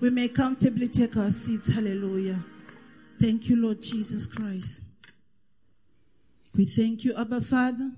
[0.00, 1.72] We may comfortably take our seats.
[1.72, 2.44] Hallelujah.
[3.20, 4.84] Thank you, Lord Jesus Christ.
[6.56, 7.90] We thank you, Abba Father.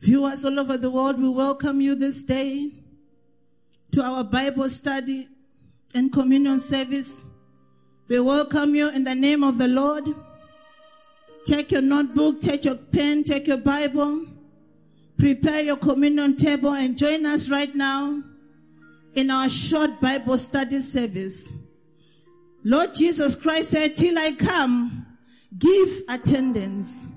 [0.00, 2.70] Viewers all over the world, we welcome you this day
[3.92, 5.26] to our Bible study
[5.94, 7.26] and communion service.
[8.08, 10.04] We welcome you in the name of the Lord.
[11.44, 14.26] Take your notebook, take your pen, take your Bible,
[15.20, 18.22] prepare your communion table, and join us right now
[19.14, 21.54] in our short Bible study service.
[22.64, 25.06] Lord Jesus Christ said, Till I come,
[25.58, 27.12] give attendance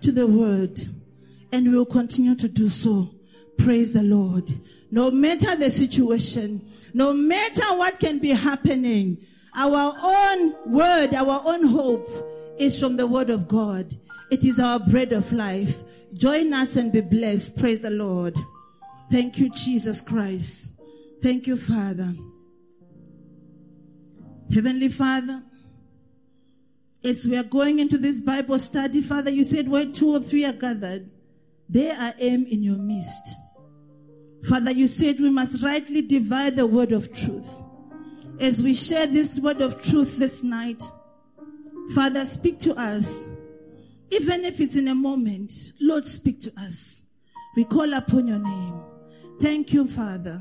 [0.00, 0.78] to the word,
[1.52, 3.10] and we will continue to do so.
[3.58, 4.50] Praise the Lord.
[4.90, 6.60] No matter the situation,
[6.94, 9.18] no matter what can be happening,
[9.54, 12.08] our own word, our own hope
[12.58, 13.94] is from the word of God.
[14.30, 15.84] It is our bread of life.
[16.14, 17.58] Join us and be blessed.
[17.58, 18.36] Praise the Lord.
[19.10, 20.80] Thank you, Jesus Christ.
[21.22, 22.14] Thank you, Father.
[24.52, 25.42] Heavenly Father,
[27.04, 30.44] as we are going into this Bible study, Father, you said where two or three
[30.44, 31.10] are gathered,
[31.68, 33.36] there I am in your midst.
[34.48, 37.62] Father, you said we must rightly divide the word of truth.
[38.40, 40.82] As we share this word of truth this night,
[41.94, 43.26] Father, speak to us.
[44.12, 47.06] Even if it's in a moment, Lord, speak to us.
[47.56, 48.80] We call upon your name.
[49.40, 50.40] Thank you, Father.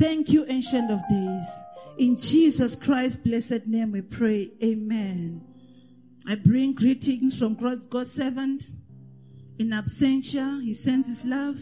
[0.00, 1.64] Thank you, Ancient of Days.
[1.98, 4.50] In Jesus Christ's blessed name we pray.
[4.62, 5.44] Amen.
[6.26, 8.64] I bring greetings from God's servant.
[9.58, 11.58] In absentia, he sends his love.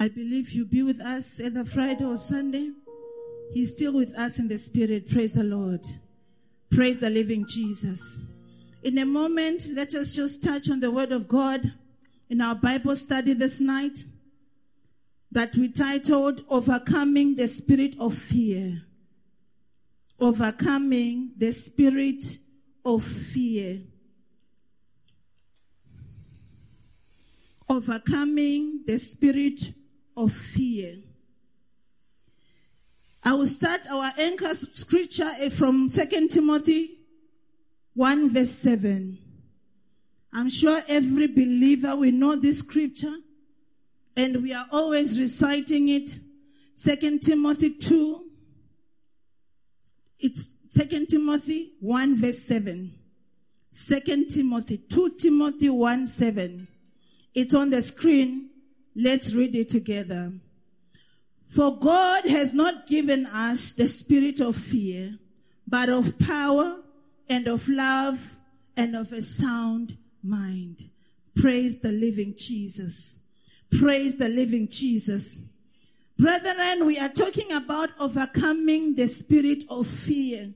[0.00, 2.70] I believe you'll be with us either Friday or Sunday.
[3.52, 5.10] He's still with us in the spirit.
[5.10, 5.84] Praise the Lord.
[6.70, 8.20] Praise the living Jesus.
[8.82, 11.72] In a moment, let us just touch on the word of God
[12.30, 13.98] in our Bible study this night
[15.32, 18.82] that we titled Overcoming the Spirit of Fear.
[20.20, 22.38] Overcoming the Spirit
[22.84, 23.80] of Fear.
[27.68, 29.74] Overcoming the Spirit
[30.16, 30.94] of Fear.
[33.24, 36.97] I will start our anchor scripture from 2 Timothy
[37.94, 39.18] 1 verse 7.
[40.32, 43.14] I'm sure every believer will know this scripture
[44.16, 46.18] and we are always reciting it.
[46.74, 48.24] Second Timothy 2.
[50.20, 52.92] It's Second Timothy 1 verse 7.
[53.70, 56.68] Second Timothy 2 Timothy 1 7.
[57.34, 58.50] It's on the screen.
[58.94, 60.32] Let's read it together.
[61.48, 65.18] For God has not given us the spirit of fear,
[65.66, 66.80] but of power
[67.28, 68.38] and of love
[68.76, 70.84] and of a sound mind.
[71.36, 73.20] Praise the living Jesus.
[73.78, 75.38] Praise the living Jesus.
[76.16, 80.52] Brethren, we are talking about overcoming the spirit of fear.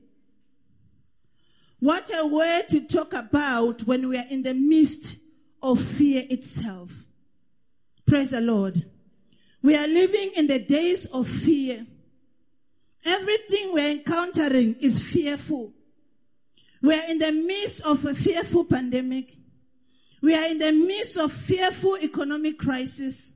[1.79, 5.19] What a word to talk about when we are in the midst
[5.61, 7.05] of fear itself.
[8.05, 8.85] Praise the Lord.
[9.61, 11.85] We are living in the days of fear.
[13.05, 15.72] Everything we're encountering is fearful.
[16.83, 19.31] We are in the midst of a fearful pandemic.
[20.21, 23.33] We are in the midst of fearful economic crisis.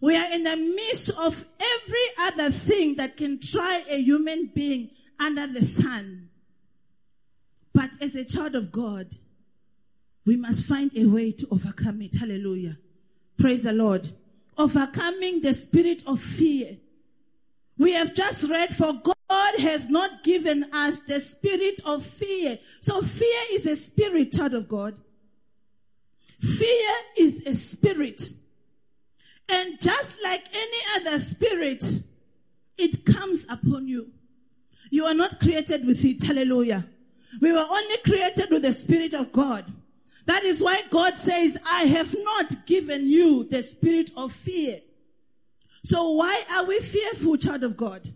[0.00, 4.90] We are in the midst of every other thing that can try a human being
[5.20, 6.28] under the sun.
[7.72, 9.14] But as a child of God,
[10.26, 12.16] we must find a way to overcome it.
[12.16, 12.76] Hallelujah.
[13.38, 14.08] Praise the Lord.
[14.56, 16.76] Overcoming the spirit of fear.
[17.78, 19.14] We have just read, for God
[19.60, 22.56] has not given us the spirit of fear.
[22.80, 24.96] So fear is a spirit, child of God.
[26.40, 28.30] Fear is a spirit.
[29.50, 31.84] And just like any other spirit,
[32.76, 34.10] it comes upon you.
[34.90, 36.22] You are not created with it.
[36.22, 36.86] Hallelujah.
[37.40, 39.64] We were only created with the Spirit of God.
[40.26, 44.76] That is why God says, I have not given you the spirit of fear.
[45.84, 48.08] So why are we fearful, child of God?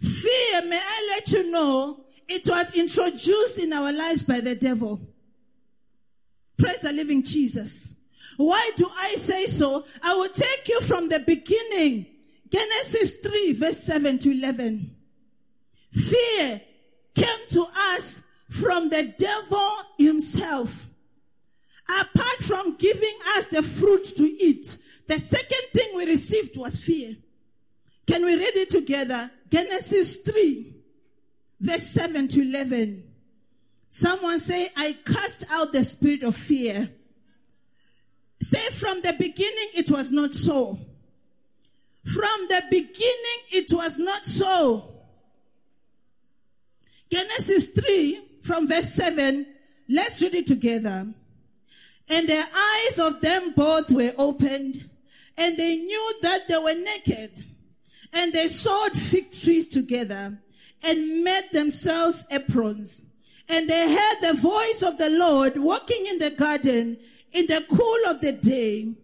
[0.00, 5.00] Fear, may I let you know, it was introduced in our lives by the devil.
[6.58, 7.96] Praise the living Jesus.
[8.36, 9.84] Why do I say so?
[10.02, 12.06] I will take you from the beginning.
[12.50, 14.94] Genesis 3 verse 7 to 11.
[15.90, 16.60] Fear
[17.14, 20.86] came to us from the devil himself.
[21.88, 27.16] Apart from giving us the fruit to eat, the second thing we received was fear.
[28.06, 29.30] Can we read it together?
[29.50, 30.74] Genesis 3
[31.60, 33.04] verse 7 to 11.
[33.88, 36.90] Someone say, I cast out the spirit of fear.
[38.40, 40.78] Say from the beginning it was not so.
[42.04, 44.94] From the beginning, it was not so.
[47.10, 49.46] Genesis 3 from verse 7.
[49.90, 51.06] Let's read it together.
[52.10, 54.88] And the eyes of them both were opened
[55.36, 57.44] and they knew that they were naked
[58.12, 60.38] and they sewed fig trees together
[60.84, 63.04] and made themselves aprons.
[63.48, 66.98] And they heard the voice of the Lord walking in the garden
[67.32, 68.94] in the cool of the day.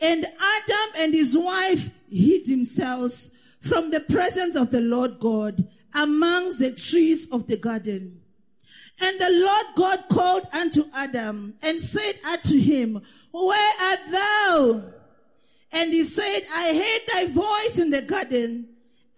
[0.00, 3.30] And Adam and his wife hid themselves
[3.60, 8.20] from the presence of the Lord God amongst the trees of the garden.
[9.00, 13.00] And the Lord God called unto Adam and said unto him,
[13.32, 14.82] Where art thou?
[15.72, 18.68] And he said, I heard thy voice in the garden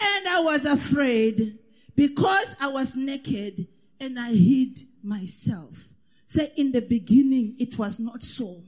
[0.00, 1.58] and I was afraid
[1.96, 3.66] because I was naked
[4.00, 5.88] and I hid myself.
[6.26, 8.60] Say, in the beginning, it was not so.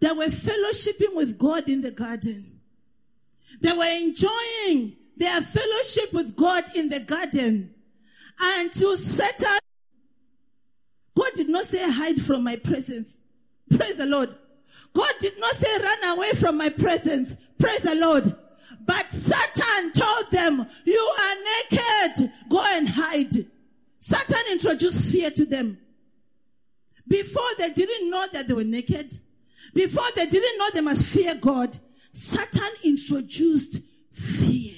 [0.00, 2.60] They were fellowshipping with God in the garden.
[3.60, 7.74] They were enjoying their fellowship with God in the garden
[8.40, 9.58] and until Satan.
[11.16, 13.20] God did not say, hide from my presence.
[13.70, 14.34] Praise the Lord.
[14.92, 17.36] God did not say, run away from my presence.
[17.58, 18.34] Praise the Lord.
[18.84, 21.34] But Satan told them, you are
[21.70, 22.30] naked.
[22.48, 23.32] Go and hide.
[24.00, 25.78] Satan introduced fear to them.
[27.06, 29.16] Before they didn't know that they were naked.
[29.74, 31.76] Before they didn't know they must fear God.
[32.12, 33.80] Satan introduced
[34.12, 34.74] fear.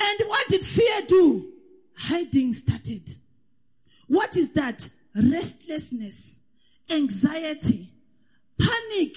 [0.00, 1.52] And what did fear do?
[1.96, 3.14] Hiding started.
[4.06, 4.88] What is that?
[5.14, 6.40] Restlessness,
[6.90, 7.92] anxiety,
[8.58, 9.16] panic,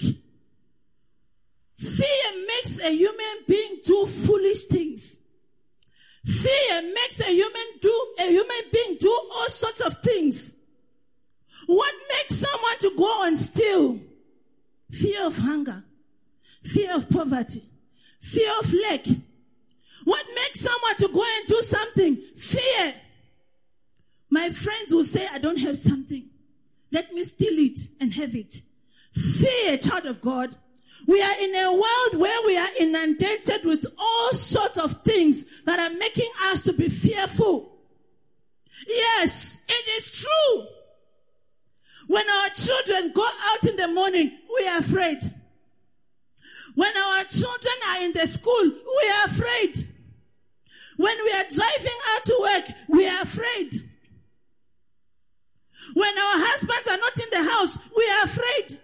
[1.82, 5.18] Fear makes a human being do foolish things.
[6.24, 10.58] Fear makes a human do a human being do all sorts of things.
[11.66, 13.98] What makes someone to go and steal?
[14.92, 15.84] Fear of hunger,
[16.62, 17.64] fear of poverty,
[18.20, 19.04] fear of lack.
[20.04, 22.16] What makes someone to go and do something?
[22.16, 22.94] Fear.
[24.30, 26.28] My friends will say, I don't have something.
[26.92, 28.62] Let me steal it and have it.
[29.12, 30.56] Fear, child of God,
[31.06, 35.78] we are in a world where we are inundated with all sorts of things that
[35.78, 37.76] are making us to be fearful.
[38.88, 40.66] Yes, it is true.
[42.08, 45.18] When our children go out in the morning, we are afraid.
[46.74, 49.76] When our children are in the school, we are afraid.
[50.96, 53.74] When we are driving out to work, we are afraid.
[55.94, 58.81] When our husbands are not in the house, we are afraid.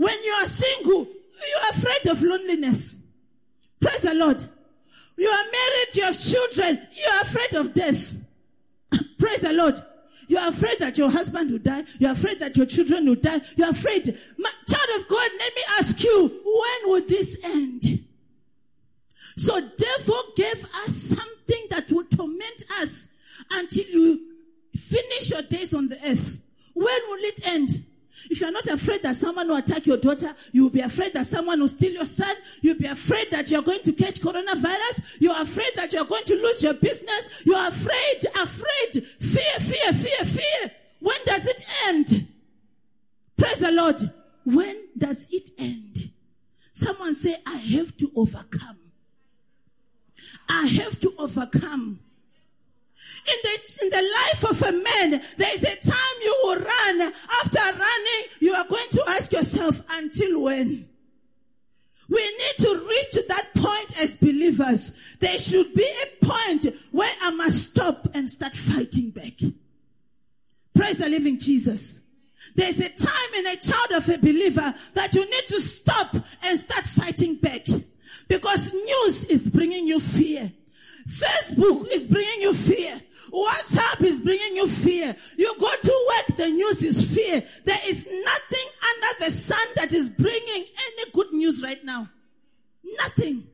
[0.00, 2.96] When you are single, you are afraid of loneliness.
[3.82, 4.42] Praise the Lord.
[5.18, 8.16] You are married, you have children, you are afraid of death.
[9.18, 9.78] Praise the Lord.
[10.26, 11.84] You are afraid that your husband will die.
[11.98, 13.42] You are afraid that your children will die.
[13.58, 14.06] You are afraid.
[14.38, 18.02] My, child of God, let me ask you, when will this end?
[19.36, 23.08] So devil gave us something that will torment us
[23.50, 24.20] until you
[24.74, 26.40] finish your days on the earth.
[26.72, 27.68] When will it end?
[28.28, 31.60] If you're not afraid that someone will attack your daughter, you'll be afraid that someone
[31.60, 32.34] will steal your son.
[32.62, 35.20] You'll be afraid that you're going to catch coronavirus.
[35.20, 37.44] You're afraid that you're going to lose your business.
[37.46, 39.06] You're afraid, afraid.
[39.06, 40.70] Fear, fear, fear, fear.
[41.00, 42.28] When does it end?
[43.36, 44.00] Praise the Lord.
[44.44, 46.10] When does it end?
[46.72, 48.78] Someone say, I have to overcome.
[50.48, 52.00] I have to overcome.
[53.26, 57.12] In the, in the life of a man, there is a time you will run.
[57.42, 60.88] After running, you are going to ask yourself, until when?
[62.08, 65.16] We need to reach to that point as believers.
[65.20, 69.38] There should be a point where I must stop and start fighting back.
[70.74, 72.00] Praise the living Jesus.
[72.56, 76.14] There's a time in a child of a believer that you need to stop
[76.44, 77.66] and start fighting back.
[78.28, 80.50] Because news is bringing you fear.
[81.10, 83.00] Facebook is bringing you fear.
[83.32, 85.14] WhatsApp is bringing you fear.
[85.36, 87.40] You go to work, the news is fear.
[87.64, 92.08] There is nothing under the sun that is bringing any good news right now.
[92.98, 93.44] Nothing.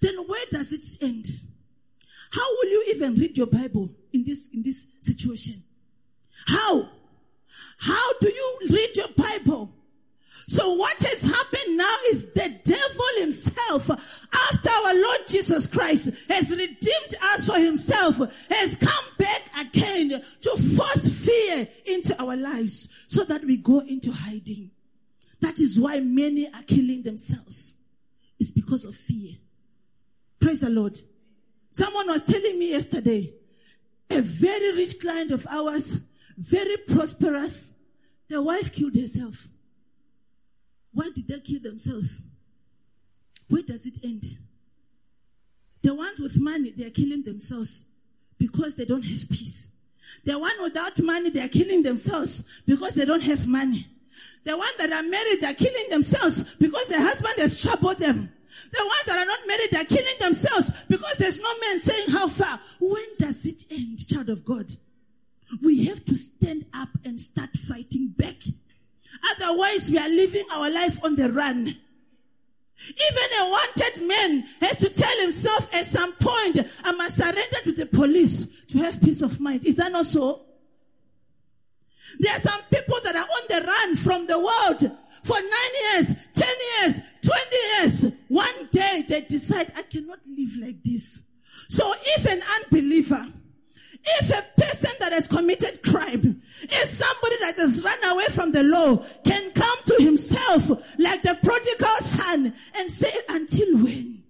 [0.00, 1.26] Then where does it end?
[2.32, 5.62] How will you even read your Bible in this, in this situation?
[6.46, 6.88] How?
[7.78, 9.74] How do you read your Bible?
[10.48, 16.50] So what has happened now is the devil himself, after our Lord Jesus Christ has
[16.50, 18.16] redeemed us for himself,
[18.50, 24.10] has come back again to force fear into our lives so that we go into
[24.12, 24.70] hiding.
[25.40, 27.76] That is why many are killing themselves.
[28.38, 29.34] It's because of fear.
[30.40, 30.98] Praise the Lord.
[31.72, 33.32] Someone was telling me yesterday,
[34.10, 36.00] a very rich client of ours,
[36.36, 37.72] very prosperous,
[38.28, 39.48] the wife killed herself.
[40.92, 42.22] Why did they kill themselves?
[43.48, 44.24] where does it end?
[45.82, 47.84] The ones with money, they are killing themselves
[48.38, 49.68] because they don't have peace.
[50.24, 53.86] The one without money, they are killing themselves because they don't have money.
[54.44, 58.16] The ones that are married they are killing themselves because their husband has troubled them.
[58.72, 62.08] The ones that are not married they are killing themselves because there's no man saying
[62.10, 62.58] how far.
[62.80, 64.66] When does it end, child of God?
[65.62, 68.36] We have to stand up and start fighting back.
[69.32, 71.66] Otherwise, we are living our life on the run.
[72.88, 77.72] Even a wanted man has to tell himself at some point, I must surrender to
[77.72, 79.64] the police to have peace of mind.
[79.64, 80.42] Is that not so?
[82.18, 86.28] There are some people that are on the run from the world for nine years,
[86.34, 88.12] ten years, twenty years.
[88.28, 91.22] One day they decide, I cannot live like this.
[91.68, 93.24] So if an unbeliever,
[94.04, 98.62] if a person that has committed crime, if somebody that has run away from the
[98.62, 104.22] law can come to himself like the prodigal son and say, until when?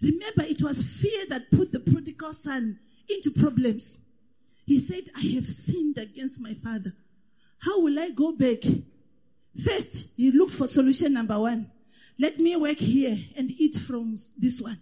[0.00, 2.78] Remember, it was fear that put the prodigal son
[3.08, 4.00] into problems.
[4.66, 6.92] He said, I have sinned against my father.
[7.60, 8.58] How will I go back?
[9.64, 11.70] First, he looked for solution number one.
[12.18, 14.78] Let me work here and eat from this one.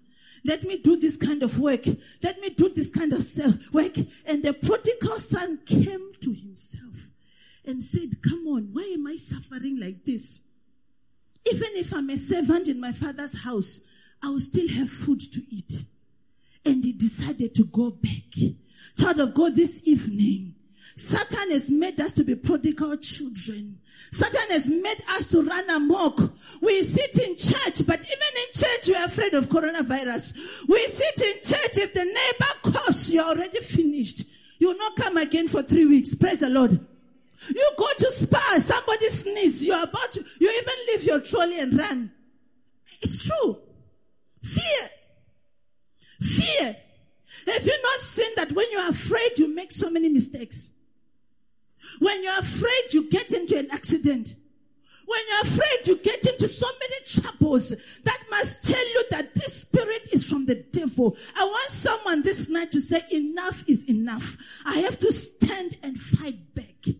[0.46, 1.84] Let me do this kind of work.
[2.22, 3.96] Let me do this kind of self work.
[4.26, 7.10] And the prodigal son came to himself
[7.66, 10.42] and said, Come on, why am I suffering like this?
[11.52, 13.80] Even if I'm a servant in my father's house,
[14.22, 15.84] I will still have food to eat.
[16.64, 18.32] And he decided to go back.
[18.98, 20.55] Child of God, this evening,
[20.96, 23.78] Satan has made us to be prodigal children.
[24.10, 26.18] Satan has made us to run amok.
[26.62, 30.66] We sit in church, but even in church, you're afraid of coronavirus.
[30.68, 31.84] We sit in church.
[31.84, 34.24] If the neighbor coughs, you're already finished.
[34.58, 36.14] You'll not come again for three weeks.
[36.14, 36.70] Praise the Lord.
[36.70, 41.78] You go to Spar, somebody sneeze, you're about to, you even leave your trolley and
[41.78, 42.10] run.
[43.02, 43.58] It's true.
[44.42, 44.88] Fear.
[46.20, 46.76] Fear.
[47.52, 50.70] Have you not seen that when you're afraid, you make so many mistakes?
[51.98, 54.34] When you're afraid, you get into an accident.
[55.06, 58.00] When you're afraid, you get into so many troubles.
[58.00, 61.16] That must tell you that this spirit is from the devil.
[61.36, 64.36] I want someone this night to say, enough is enough.
[64.66, 66.96] I have to stand and fight back.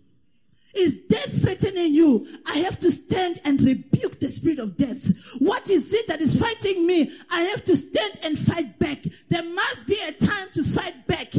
[0.77, 2.27] Is death threatening you?
[2.47, 5.11] I have to stand and rebuke the spirit of death.
[5.39, 7.11] What is it that is fighting me?
[7.31, 9.03] I have to stand and fight back.
[9.31, 11.33] There must be a time to fight back.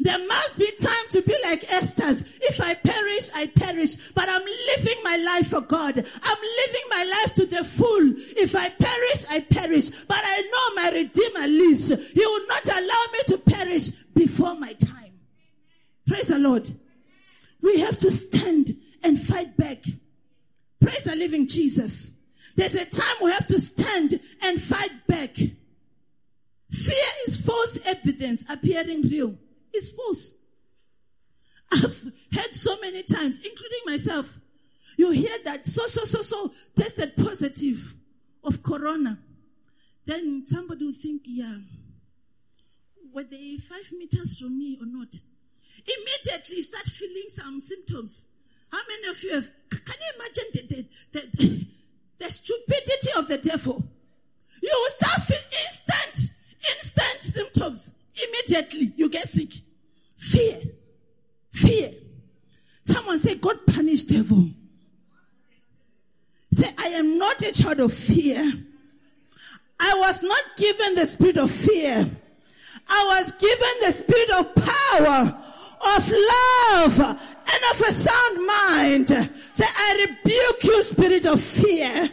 [0.00, 2.38] There must be time to be like Esther's.
[2.42, 4.10] If I perish, I perish.
[4.12, 5.96] But I'm living my life for God.
[5.96, 8.12] I'm living my life to the full.
[8.36, 10.04] If I perish, I perish.
[10.04, 12.12] But I know my Redeemer lives.
[12.12, 15.12] He will not allow me to perish before my time.
[16.06, 16.68] Praise the Lord.
[17.62, 18.70] We have to stand
[19.02, 19.84] and fight back.
[20.80, 22.12] Praise the living Jesus.
[22.56, 25.34] There's a time we have to stand and fight back.
[26.70, 29.38] Fear is false evidence appearing real.
[29.72, 30.34] It's false.
[31.72, 34.38] I've heard so many times, including myself.
[34.96, 37.94] You hear that so, so, so, so tested positive
[38.42, 39.18] of corona.
[40.06, 41.58] Then somebody will think, yeah,
[43.12, 45.14] were they five meters from me or not?
[45.86, 48.28] Immediately you start feeling some symptoms.
[48.70, 51.66] How many of you have, can you imagine the, the, the,
[52.24, 53.84] the stupidity of the devil?
[54.62, 56.30] You will start feeling instant,
[56.74, 57.94] instant symptoms.
[58.16, 59.52] Immediately you get sick.
[60.16, 60.72] Fear.
[61.52, 61.90] Fear.
[62.82, 64.48] Someone say, God punish devil.
[66.52, 67.18] Say, I am
[67.78, 68.52] child of fear.
[69.80, 72.06] I was not given the spirit of fear.
[72.88, 75.42] I was given the spirit of power,
[75.96, 79.08] of love, and of a sound mind.
[79.08, 82.10] Say, I rebuke you, spirit of fear.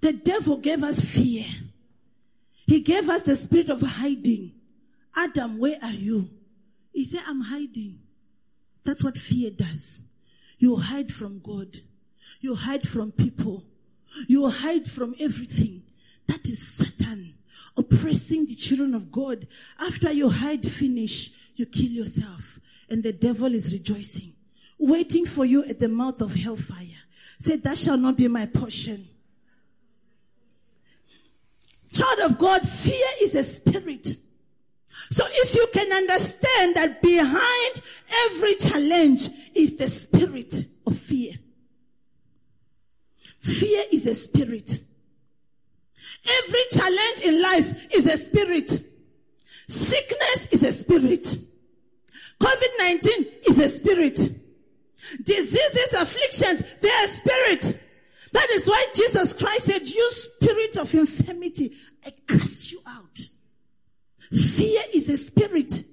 [0.00, 1.44] The devil gave us fear.
[2.66, 4.52] He gave us the spirit of hiding.
[5.16, 6.28] Adam, where are you?
[6.92, 8.00] He said, I'm hiding.
[8.84, 10.02] That's what fear does.
[10.58, 11.76] You hide from God.
[12.40, 13.64] You hide from people.
[14.26, 15.82] You hide from everything.
[16.26, 17.34] That is Satan
[17.76, 19.46] oppressing the children of God.
[19.80, 22.58] After you hide, finish, you kill yourself.
[22.88, 24.32] And the devil is rejoicing,
[24.78, 26.86] waiting for you at the mouth of hellfire.
[27.38, 29.04] Say, that shall not be my portion.
[31.92, 34.06] Child of God, fear is a spirit.
[34.88, 37.82] So if you can understand that behind
[38.30, 40.54] every challenge is the spirit
[40.86, 41.32] of fear.
[43.40, 44.80] Fear is a spirit.
[46.44, 48.70] Every challenge in life is a spirit.
[49.68, 51.24] Sickness is a spirit.
[52.40, 54.16] COVID-19 is a spirit.
[55.24, 57.86] Diseases, afflictions, they are spirit.
[58.32, 61.72] That is why Jesus Christ said, You spirit of infirmity,
[62.04, 63.18] I cast you out.
[64.30, 65.84] Fear is a spirit.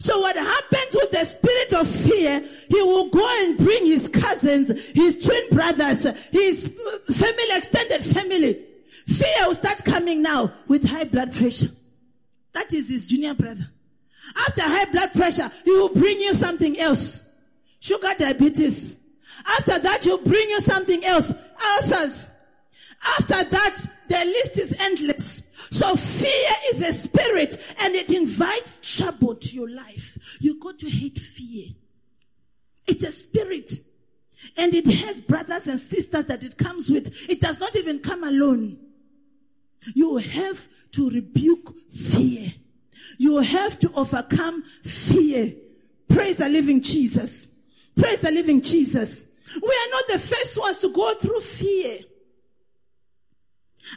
[0.00, 2.40] So what happens with the spirit of fear,
[2.70, 6.68] he will go and bring his cousins, his twin brothers, his
[7.14, 8.64] family, extended family.
[9.06, 11.68] Fear will start coming now with high blood pressure.
[12.54, 13.64] That is his junior brother.
[14.48, 17.30] After high blood pressure, he will bring you something else.
[17.80, 19.04] Sugar diabetes.
[19.58, 21.34] After that, he'll bring you something else.
[21.74, 22.30] Ulcers.
[23.18, 25.50] After that, the list is endless.
[25.54, 30.38] So fear is a spirit and it invites trouble to your life.
[30.40, 31.68] You got to hate fear.
[32.86, 33.70] It's a spirit.
[34.58, 37.28] And it has brothers and sisters that it comes with.
[37.30, 38.78] It does not even come alone.
[39.94, 42.48] You have to rebuke fear.
[43.18, 45.52] You have to overcome fear.
[46.08, 47.48] Praise the living Jesus.
[47.96, 49.26] Praise the living Jesus.
[49.54, 51.98] We are not the first ones to go through fear.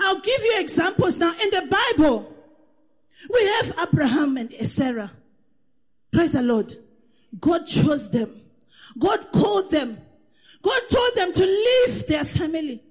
[0.02, 1.32] I'll give you examples now.
[1.44, 2.36] In the Bible,
[3.34, 5.12] we have Abraham and Sarah.
[6.12, 6.74] Praise the Lord.
[7.40, 8.30] God chose them.
[9.00, 9.98] God called them.
[10.62, 12.82] God told them to leave their family.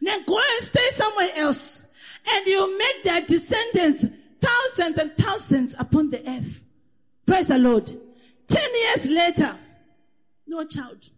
[0.00, 1.86] Then go and stay somewhere else.
[2.28, 4.06] And you make their descendants
[4.40, 6.64] thousands and thousands upon the earth.
[7.26, 7.86] Praise the Lord.
[8.46, 9.56] Ten years later,
[10.46, 11.08] no child.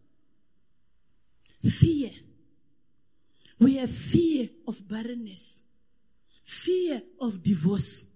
[1.63, 2.11] Fear.
[3.63, 5.63] We have fear of barrenness,
[6.45, 8.07] fear of divorce,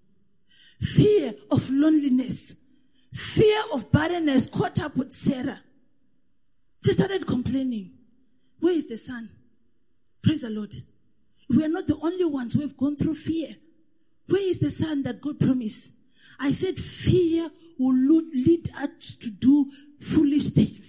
[0.81, 2.57] fear of loneliness,
[3.13, 5.59] fear of barrenness caught up with Sarah.
[6.83, 7.91] She started complaining.
[8.59, 9.29] Where is the son?
[10.21, 10.73] Praise the Lord.
[11.49, 13.49] We are not the only ones who have gone through fear.
[14.27, 15.93] Where is the son that God promised?
[16.41, 17.47] I said fear
[17.79, 17.95] will
[18.33, 20.86] lead us to do foolish things.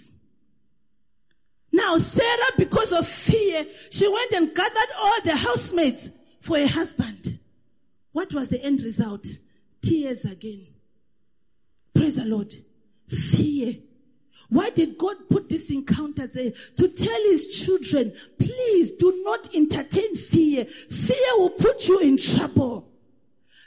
[3.09, 7.39] Fear, she went and gathered all the housemates for a husband.
[8.13, 9.27] What was the end result?
[9.83, 10.67] Tears again.
[11.95, 12.53] Praise the Lord.
[13.09, 13.75] Fear.
[14.51, 16.51] Why did God put this encounter there?
[16.51, 20.65] To tell his children, please do not entertain fear.
[20.65, 22.89] Fear will put you in trouble.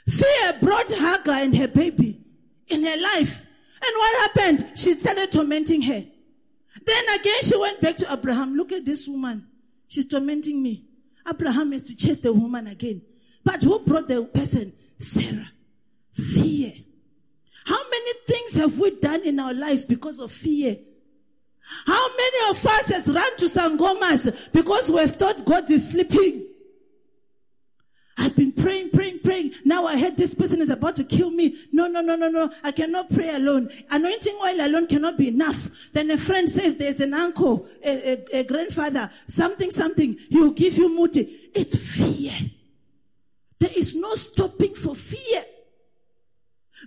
[0.08, 2.20] Fear brought Hagar and her baby
[2.68, 3.46] in her life.
[3.84, 4.78] And what happened?
[4.78, 6.04] She started tormenting her.
[6.84, 8.54] Then again, she went back to Abraham.
[8.54, 9.46] Look at this woman.
[9.88, 10.84] She's tormenting me.
[11.28, 13.02] Abraham has to chase the woman again.
[13.44, 14.72] But who brought the person?
[14.98, 15.50] Sarah.
[16.12, 16.72] Fear.
[17.66, 20.76] How many things have we done in our lives because of fear?
[21.86, 26.48] How many of us has run to sangomas because we have thought God is sleeping?
[28.42, 29.52] Been praying, praying, praying.
[29.64, 31.54] Now I heard this person is about to kill me.
[31.70, 32.50] No, no, no, no, no.
[32.64, 33.70] I cannot pray alone.
[33.88, 35.68] Anointing oil alone cannot be enough.
[35.92, 37.88] Then a friend says there's an uncle, a,
[38.34, 40.16] a, a grandfather, something, something.
[40.28, 41.20] He will give you muti.
[41.54, 42.50] It's fear.
[43.60, 45.42] There is no stopping for fear.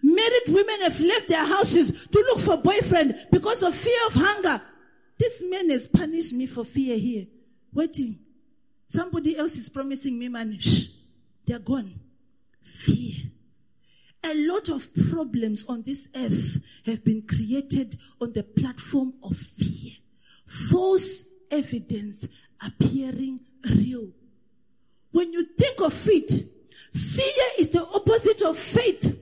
[0.04, 4.62] Married women have left their houses to look for boyfriend because of fear of hunger.
[5.18, 7.28] This man has punished me for fear here.
[7.72, 8.20] Waiting.
[8.90, 10.60] Somebody else is promising me money.
[10.60, 10.95] Shh.
[11.46, 11.92] They're gone.
[12.62, 13.32] Fear.
[14.26, 19.94] A lot of problems on this earth have been created on the platform of fear.
[20.48, 22.28] False evidence
[22.66, 23.40] appearing
[23.76, 24.12] real.
[25.12, 29.22] When you think of it, fear is the opposite of faith.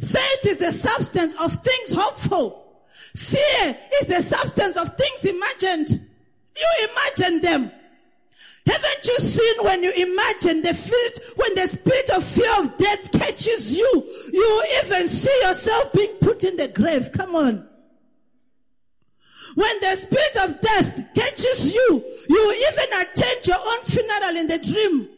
[0.00, 2.84] Faith is the substance of things hopeful.
[2.90, 5.88] Fear is the substance of things imagined.
[6.56, 7.72] You imagine them.
[8.66, 13.12] Haven't you seen when you imagine the spirit, when the spirit of fear of death
[13.12, 14.02] catches you,
[14.32, 17.10] you even see yourself being put in the grave.
[17.12, 17.68] Come on.
[19.54, 24.58] When the spirit of death catches you, you even attend your own funeral in the
[24.58, 25.08] dream.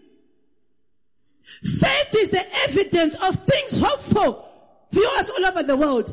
[1.42, 4.44] Faith is the evidence of things hopeful.
[4.90, 6.10] Viewers all over the world.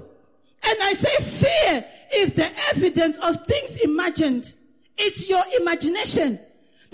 [0.68, 4.54] And I say fear is the evidence of things imagined.
[4.98, 6.40] It's your imagination.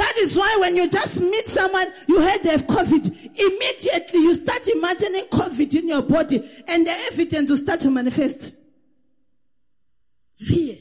[0.01, 4.33] That is why when you just meet someone, you heard they have COVID, immediately you
[4.33, 6.37] start imagining COVID in your body
[6.67, 8.57] and the evidence will start to manifest.
[10.37, 10.73] Fear.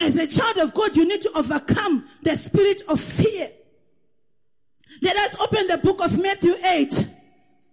[0.00, 3.46] As a child of God, you need to overcome the spirit of fear.
[5.00, 7.08] Let us open the book of Matthew 8,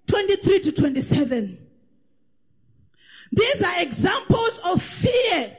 [0.05, 1.67] 23 to 27.
[3.31, 5.57] These are examples of fear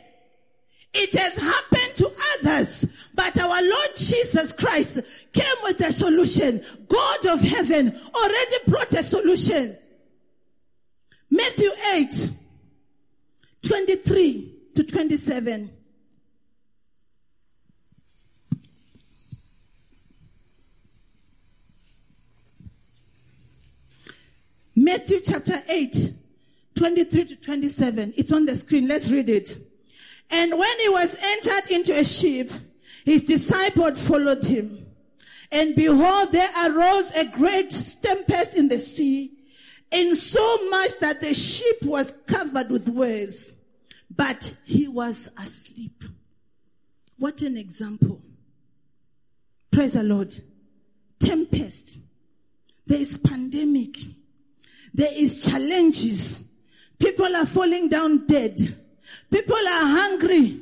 [0.94, 6.60] it has happened to others, but our Lord Jesus Christ came with a solution.
[6.88, 9.76] God of heaven already brought a solution.
[11.30, 12.30] Matthew 8,
[13.62, 15.70] 23 to 27.
[24.76, 26.12] Matthew chapter 8,
[26.74, 28.12] 23 to 27.
[28.16, 28.86] It's on the screen.
[28.86, 29.58] Let's read it.
[30.30, 32.50] And when he was entered into a ship,
[33.04, 34.78] his disciples followed him.
[35.52, 37.70] And behold, there arose a great
[38.02, 39.32] tempest in the sea,
[39.92, 43.54] in so much that the ship was covered with waves.
[44.14, 46.02] But he was asleep.
[47.18, 48.20] What an example.
[49.70, 50.34] Praise the Lord.
[51.20, 51.98] Tempest.
[52.86, 53.96] There is pandemic.
[54.94, 56.54] There is challenges.
[56.98, 58.58] People are falling down dead.
[59.30, 60.60] People are hungry.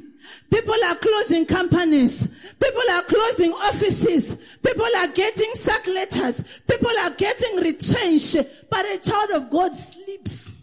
[0.50, 2.54] People are closing companies.
[2.54, 4.58] People are closing offices.
[4.62, 6.60] People are getting sack letters.
[6.60, 8.70] People are getting retrenched.
[8.70, 10.62] But a child of God sleeps.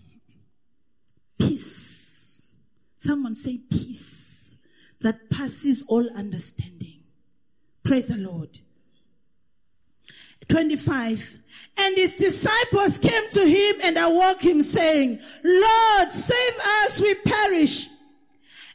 [1.40, 2.56] Peace.
[2.98, 4.58] Someone say peace
[5.02, 7.00] that passes all understanding.
[7.84, 8.60] Praise the Lord.
[10.52, 11.38] 25.
[11.80, 17.88] And his disciples came to him and awoke him saying, Lord, save us, we perish.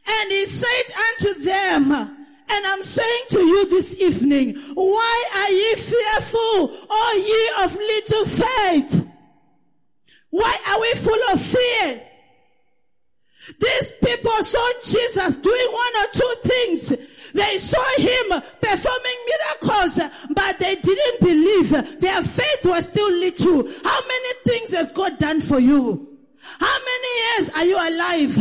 [0.09, 2.17] And he said unto them,
[2.49, 8.25] and I'm saying to you this evening, why are ye fearful, O ye of little
[8.25, 9.13] faith?
[10.31, 12.03] Why are we full of fear?
[13.61, 17.16] These people saw Jesus doing one or two things.
[17.37, 20.01] They saw him performing miracles,
[20.35, 22.01] but they didn't believe.
[22.01, 23.63] Their faith was still little.
[23.85, 26.17] How many things has God done for you?
[26.61, 28.37] How many years are you alive?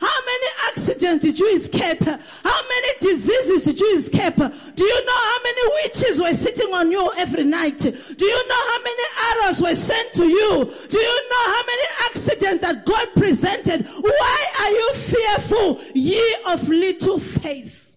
[0.00, 2.04] How many accidents did you escape?
[2.04, 4.36] How many diseases did you escape?
[4.36, 7.78] Do you know how many witches were sitting on you every night?
[7.78, 10.64] Do you know how many arrows were sent to you?
[10.64, 13.86] Do you know how many accidents that God presented?
[14.00, 17.87] Why are you fearful, ye of little faith?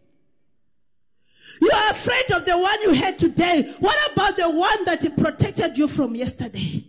[1.62, 3.64] You are afraid of the one you had today.
[3.80, 6.84] What about the one that he protected you from yesterday?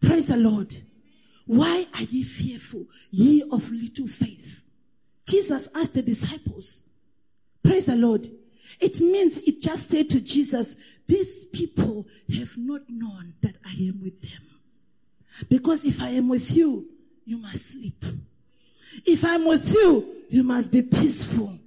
[0.00, 0.74] Praise the Lord.
[1.44, 4.64] Why are ye fearful, ye of little faith?
[5.28, 6.84] Jesus asked the disciples.
[7.62, 8.26] Praise the Lord.
[8.80, 12.06] It means it just said to Jesus, these people
[12.38, 14.42] have not known that I am with them.
[15.50, 16.88] Because if I am with you,
[17.26, 18.04] you must sleep.
[19.04, 21.59] If I'm with you, you must be peaceful.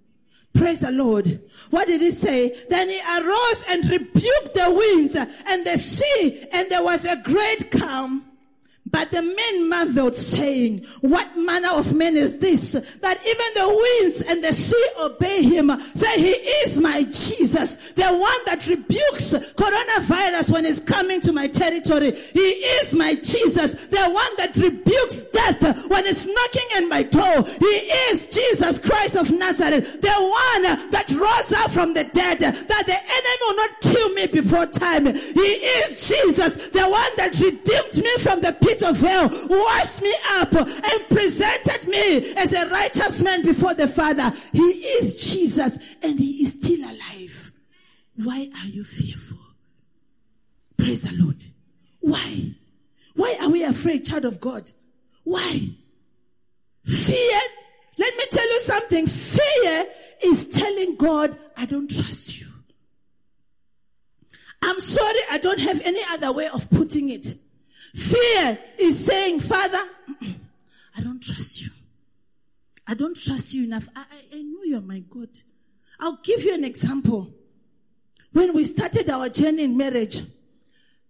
[0.53, 1.41] Praise the Lord.
[1.71, 2.55] What did he say?
[2.69, 7.71] Then he arose and rebuked the winds and the sea, and there was a great
[7.71, 8.25] calm.
[8.93, 14.21] But the men marveled, saying, What manner of man is this, that even the winds
[14.29, 15.71] and the sea obey him?
[15.81, 21.47] Say, He is my Jesus, the one that rebukes coronavirus when it's coming to my
[21.47, 22.11] territory.
[22.11, 27.41] He is my Jesus, the one that rebukes death when it's knocking at my door.
[27.57, 27.75] He
[28.13, 30.61] is Jesus Christ of Nazareth, the one
[30.93, 35.07] that rose up from the dead, that the enemy will not kill me before time.
[35.07, 35.49] He
[35.81, 40.53] is Jesus, the one that redeemed me from the pit of hell, washed me up,
[40.53, 44.31] and presented me as a righteous man before the Father.
[44.51, 47.51] He is Jesus and he is still alive.
[48.23, 49.39] Why are you fearful?
[50.77, 51.43] Praise the Lord.
[51.99, 52.55] Why?
[53.15, 54.71] Why are we afraid, child of God?
[55.23, 55.69] Why?
[56.83, 57.39] Fear.
[57.97, 59.07] Let me tell you something.
[59.07, 59.85] Fear
[60.25, 62.47] is telling God, I don't trust you.
[64.63, 67.35] I'm sorry, I don't have any other way of putting it.
[67.93, 69.77] Fear is saying, Father,
[70.97, 71.71] I don't trust you.
[72.87, 73.87] I don't trust you enough.
[73.95, 75.29] I, I, I know you're my God.
[75.99, 77.33] I'll give you an example.
[78.31, 80.21] When we started our journey in marriage,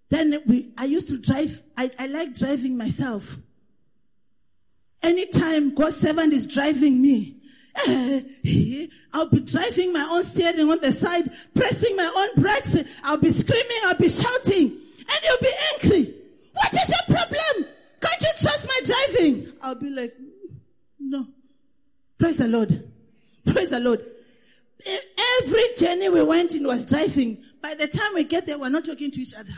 [0.10, 3.38] then we, I used to drive, I, I like driving myself.
[5.02, 7.38] Anytime God's servant is driving me,
[9.14, 11.24] I'll be driving my own steering on the side,
[11.56, 13.02] pressing my own brakes.
[13.04, 16.23] I'll be screaming, I'll be shouting, and you'll be angry.
[16.54, 17.74] What is your problem?
[18.02, 19.54] Can't you trust my driving?
[19.62, 20.14] I'll be like,
[21.00, 21.28] no.
[22.18, 22.70] Praise the Lord.
[23.46, 24.04] Praise the Lord.
[25.42, 27.42] Every journey we went in was driving.
[27.62, 29.54] By the time we get there, we're not talking to each other.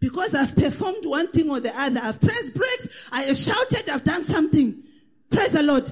[0.00, 2.00] Because I've performed one thing or the other.
[2.02, 3.08] I've pressed brakes.
[3.12, 3.88] I have shouted.
[3.90, 4.82] I've done something.
[5.30, 5.90] Praise the Lord.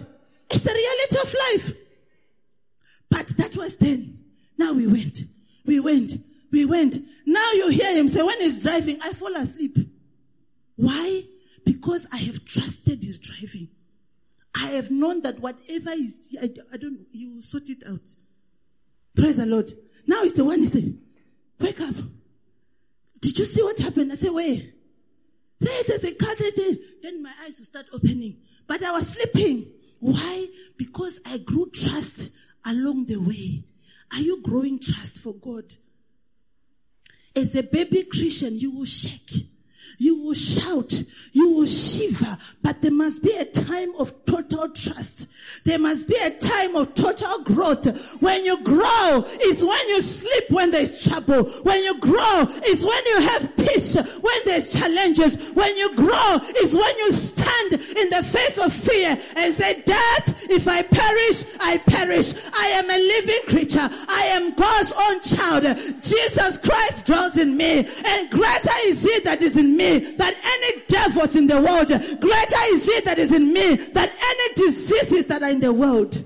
[0.50, 1.76] It's the reality of life.
[3.11, 4.18] But that was then.
[4.59, 5.20] Now we went.
[5.64, 6.12] We went.
[6.52, 6.98] We went.
[7.26, 9.76] Now you hear him say, when he's driving, I fall asleep.
[10.76, 11.22] Why?
[11.64, 13.68] Because I have trusted his driving.
[14.54, 18.00] I have known that whatever is, I, I don't, he will sort it out.
[19.16, 19.70] Praise the Lord.
[20.06, 20.96] Now it's the one he said,
[21.60, 21.94] wake up.
[23.20, 24.12] Did you see what happened?
[24.12, 24.56] I said, where?
[25.58, 26.76] There, there's a car there.
[27.02, 28.36] Then my eyes will start opening.
[28.66, 29.72] But I was sleeping.
[30.00, 30.46] Why?
[30.76, 32.32] Because I grew trust
[32.66, 33.64] along the way.
[34.12, 35.64] Are you growing trust for God?
[37.34, 39.46] As a baby Christian, you will shake
[39.98, 40.92] You will shout.
[41.32, 42.36] You will shiver.
[42.62, 45.64] But there must be a time of total trust.
[45.64, 48.20] There must be a time of total growth.
[48.20, 51.48] When you grow is when you sleep when there's trouble.
[51.62, 54.18] When you grow is when you have peace.
[54.18, 55.52] When there's challenges.
[55.52, 60.36] When you grow is when you stand in the face of fear and say, death,
[60.50, 62.48] if I perish, I perish.
[62.52, 63.88] I am a living creature.
[64.09, 65.64] I am God's own child.
[66.02, 70.82] Jesus Christ dwells in me and greater is he that is in me than any
[70.87, 71.88] devils in the world.
[71.88, 76.22] Greater is he that is in me than any diseases that are in the world.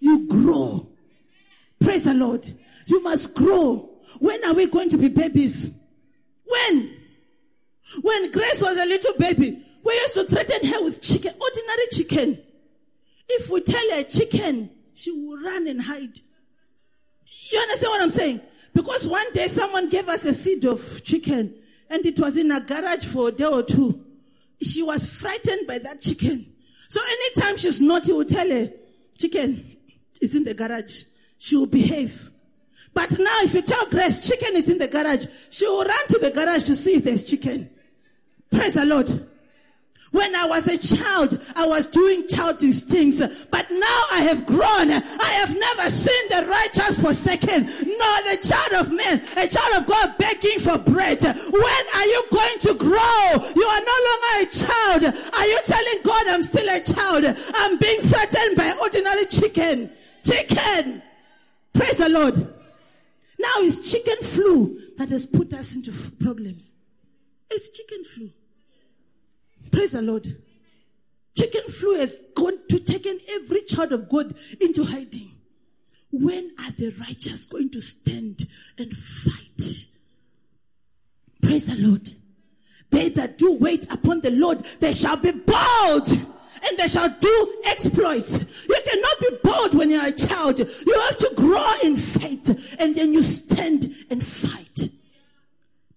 [0.00, 0.86] You grow.
[1.80, 2.48] Praise the Lord.
[2.86, 3.90] You must grow.
[4.20, 5.78] When are we going to be babies?
[6.44, 6.96] When?
[8.02, 12.44] When Grace was a little baby, we used to threaten her with chicken, ordinary chicken.
[13.28, 16.18] If we tell a chicken, she will run and hide.
[17.50, 18.40] You understand what I'm saying?
[18.74, 21.54] Because one day someone gave us a seed of chicken
[21.90, 24.04] and it was in a garage for a day or two.
[24.60, 26.46] She was frightened by that chicken.
[26.88, 28.72] So anytime she's naughty, we'll tell her,
[29.18, 29.78] chicken
[30.20, 31.04] is in the garage.
[31.38, 32.30] She will behave.
[32.94, 36.18] But now if you tell Grace chicken is in the garage, she will run to
[36.18, 37.70] the garage to see if there's chicken.
[38.50, 39.08] Praise the Lord.
[40.10, 43.20] When I was a child, I was doing childish things.
[43.46, 44.88] But now I have grown.
[44.88, 49.86] I have never seen the righteous forsaken, nor the child of man, a child of
[49.86, 51.20] God begging for bread.
[51.22, 53.22] When are you going to grow?
[53.52, 55.02] You are no longer a child.
[55.12, 57.24] Are you telling God I'm still a child?
[57.54, 59.90] I'm being threatened by ordinary chicken.
[60.24, 61.02] Chicken.
[61.74, 62.34] Praise the Lord.
[63.38, 65.92] Now it's chicken flu that has put us into
[66.24, 66.74] problems.
[67.50, 68.30] It's chicken flu.
[69.70, 70.26] Praise the Lord.
[71.36, 75.30] Chicken flu has gone to taken every child of God into hiding.
[76.10, 78.44] When are the righteous going to stand
[78.78, 79.86] and fight?
[81.42, 82.08] Praise the Lord.
[82.90, 87.54] They that do wait upon the Lord, they shall be bold and they shall do
[87.66, 88.66] exploits.
[88.68, 90.58] You cannot be bold when you're a child.
[90.58, 94.88] You have to grow in faith and then you stand and fight.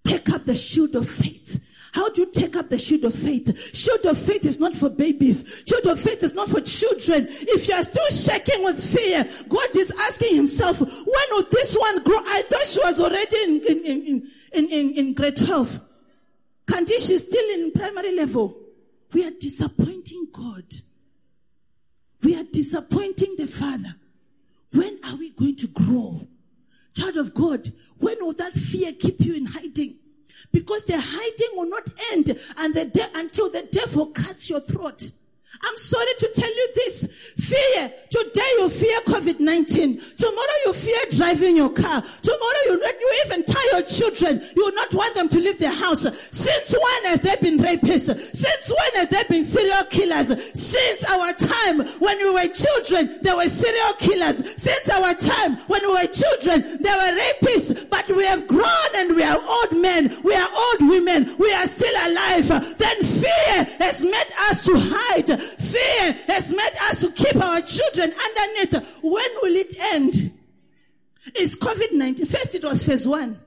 [0.03, 1.60] Take up the shield of faith
[1.93, 3.75] how do you take up the shield of faith?
[3.75, 5.63] Shield of faith is not for babies.
[5.67, 7.27] Shield of faith is not for children.
[7.27, 12.04] If you are still shaking with fear, God is asking himself, when will this one
[12.04, 12.17] grow?
[12.17, 15.80] I thought she was already in, in, in, in, in grade 12.
[16.69, 18.58] Can't she's still in primary level.
[19.13, 20.63] We are disappointing God.
[22.23, 23.95] We are disappointing the Father.
[24.73, 26.21] When are we going to grow?
[26.95, 29.97] Child of God, when will that fear keep you in hiding?
[30.51, 35.12] Because the hiding will not end and the de- until the devil cuts your throat.
[35.64, 37.34] I'm sorry to tell you this.
[37.36, 37.92] Fear.
[38.10, 40.16] Today you fear COVID-19.
[40.16, 42.02] Tomorrow you fear driving your car.
[42.02, 45.74] Tomorrow you, you even tell your children you will not want them to leave their
[45.74, 46.08] house.
[46.32, 48.16] Since when has there been rapists?
[48.16, 50.32] Since when has there been serial killers?
[50.32, 54.40] Since our time when we were children, there were serial killers.
[54.56, 57.90] Since our time when we were children, there were rapists.
[57.90, 60.10] But we have grown and we are old men.
[60.24, 61.28] We are old women.
[61.38, 62.48] We are still alive.
[62.78, 65.40] Then fear has made us to hide.
[65.41, 68.99] Fear has made us to keep our children underneath.
[69.04, 70.32] When will it end?
[71.36, 72.27] It's COVID-19.
[72.27, 73.39] First it was phase one.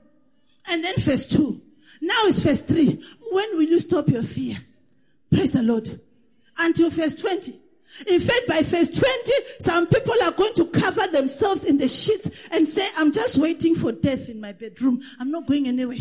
[0.69, 1.61] And then phase two.
[2.01, 3.01] Now it's phase three.
[3.31, 4.57] When will you stop your fear?
[5.31, 5.89] Praise the Lord.
[6.57, 7.53] Until phase 20.
[8.07, 12.49] In fact, by phase 20, some people are going to cover themselves in the sheets
[12.51, 14.99] and say, I'm just waiting for death in my bedroom.
[15.19, 15.99] I'm not going anywhere.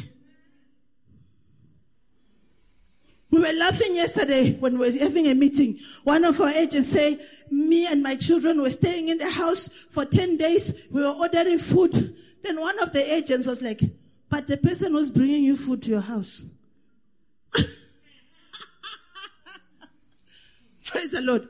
[3.30, 5.78] We were laughing yesterday when we were having a meeting.
[6.04, 7.18] One of our agents say,
[7.50, 10.88] me and my children were staying in the house for 10 days.
[10.90, 11.92] We were ordering food.
[12.42, 13.80] Then one of the agents was like,
[14.30, 16.44] but the person who's bringing you food to your house.
[20.86, 21.48] Praise the Lord.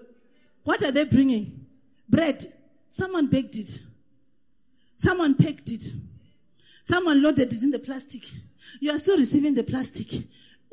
[0.65, 1.67] What are they bringing?
[2.09, 2.45] Bread.
[2.91, 3.79] Someone baked it.
[4.97, 5.83] Someone packed it.
[6.85, 8.23] Someone loaded it in the plastic.
[8.81, 10.09] You are still receiving the plastic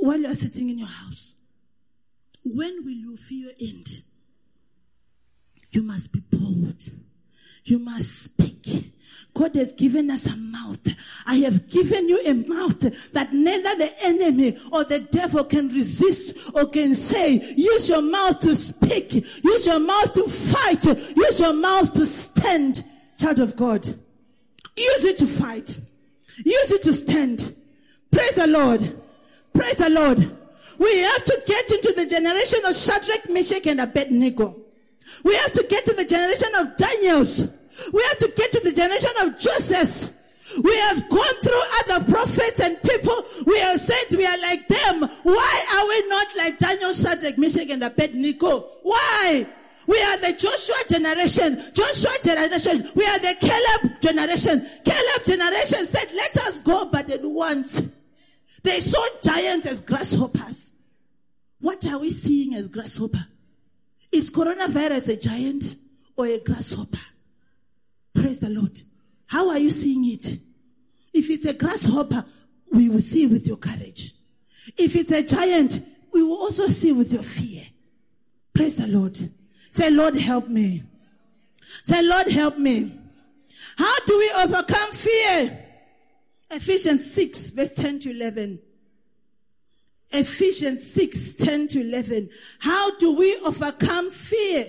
[0.02, 1.36] while you are sitting in your house.
[2.44, 3.88] When will you fear end?
[5.72, 6.82] You must be bold.
[7.64, 8.92] You must speak.
[9.34, 10.86] God has given us a mouth.
[11.26, 12.80] I have given you a mouth
[13.14, 18.40] that neither the enemy or the devil can resist or can say, use your mouth
[18.42, 19.14] to speak.
[19.14, 20.86] Use your mouth to fight.
[21.16, 22.84] Use your mouth to stand.
[23.18, 23.86] Child of God.
[24.76, 25.80] Use it to fight.
[26.44, 27.56] Use it to stand.
[28.12, 29.01] Praise the Lord.
[29.54, 30.18] Praise the Lord.
[30.80, 34.56] We have to get into the generation of Shadrach, Meshach, and Abednego.
[35.24, 37.58] We have to get to the generation of Daniels.
[37.94, 40.22] We have to get to the generation of Josephs.
[40.64, 43.16] We have gone through other prophets and people.
[43.46, 45.08] We have said we are like them.
[45.24, 48.62] Why are we not like Daniel, Shadrach, Meshach, and Abednego.
[48.84, 49.46] Why?
[49.88, 51.58] We are the Joshua generation.
[51.74, 52.90] Joshua generation.
[52.96, 54.66] We are the Caleb generation.
[54.84, 58.01] Caleb generation said, let us go but at once.
[58.64, 60.74] They saw giants as grasshoppers.
[61.60, 63.26] What are we seeing as grasshopper?
[64.12, 65.76] Is coronavirus a giant
[66.18, 67.00] or a grasshopper?
[68.14, 68.82] Praise the Lord.
[69.28, 70.38] How are you seeing it?
[71.14, 72.26] If it's a grasshopper,
[72.74, 74.14] we will see with your courage.
[74.78, 75.82] If it's a giant,
[76.14, 77.64] we will also see with your fear.
[78.54, 79.18] Praise the Lord.
[79.72, 80.84] Say, Lord, help me.
[81.84, 82.92] Say, Lord, help me.
[83.78, 85.66] How do we overcome fear?
[86.52, 88.60] Ephesians 6, verse 10 to 11.
[90.12, 92.30] Ephesians 6, 10 to 11.
[92.60, 94.66] How do we overcome fear?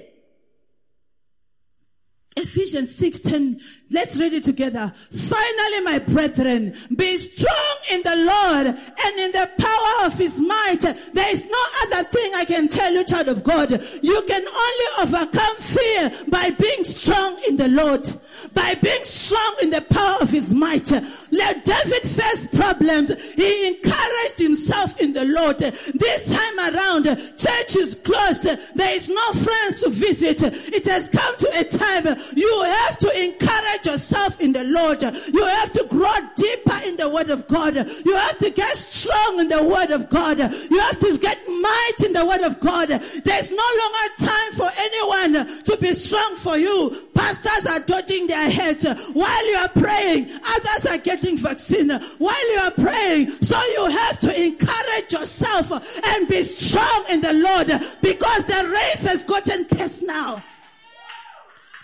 [2.37, 3.61] Ephesians 6, 10.
[3.91, 4.91] Let's read it together.
[4.97, 10.81] Finally, my brethren, be strong in the Lord and in the power of his might.
[11.13, 13.71] There is no other thing I can tell you, child of God.
[13.71, 18.09] You can only overcome fear by being strong in the Lord,
[18.55, 20.91] by being strong in the power of his might.
[20.91, 23.35] Let David face problems.
[23.35, 25.59] He encouraged himself in the Lord.
[25.59, 28.49] This time around, church is closed.
[28.75, 30.43] There is no friends to visit.
[30.73, 35.03] It has come to a time you have to encourage yourself in the Lord.
[35.03, 37.75] You have to grow deeper in the word of God.
[37.75, 40.39] You have to get strong in the word of God.
[40.39, 42.89] You have to get might in the word of God.
[42.89, 46.91] There's no longer time for anyone to be strong for you.
[47.15, 50.25] Pastors are dodging their heads while you are praying.
[50.25, 53.29] Others are getting vaccine while you are praying.
[53.29, 57.69] So you have to encourage yourself and be strong in the Lord
[58.01, 60.43] because the race has gotten personal.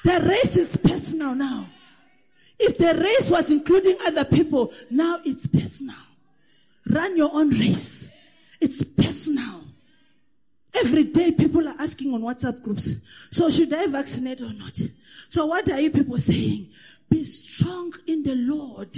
[0.05, 1.67] The race is personal now.
[2.59, 5.97] If the race was including other people, now it's personal.
[6.91, 8.13] Run your own race.
[8.61, 9.63] It's personal.
[10.81, 12.97] Every day people are asking on WhatsApp groups,
[13.31, 14.79] so should I vaccinate or not?
[15.29, 16.69] So what are you people saying?
[17.11, 18.97] Be strong in the Lord.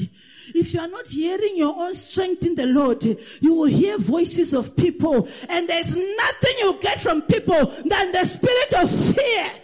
[0.55, 4.53] If you are not hearing your own strength in the Lord, you will hear voices
[4.53, 9.63] of people and there's nothing you get from people than the spirit of fear.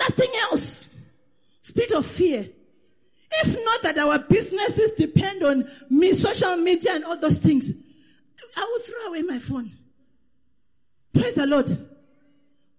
[0.00, 0.94] Nothing else.
[1.60, 2.46] Spirit of fear.
[3.30, 7.72] If not that our businesses depend on me, social media and all those things,
[8.56, 9.70] I will throw away my phone.
[11.12, 11.68] Praise the Lord.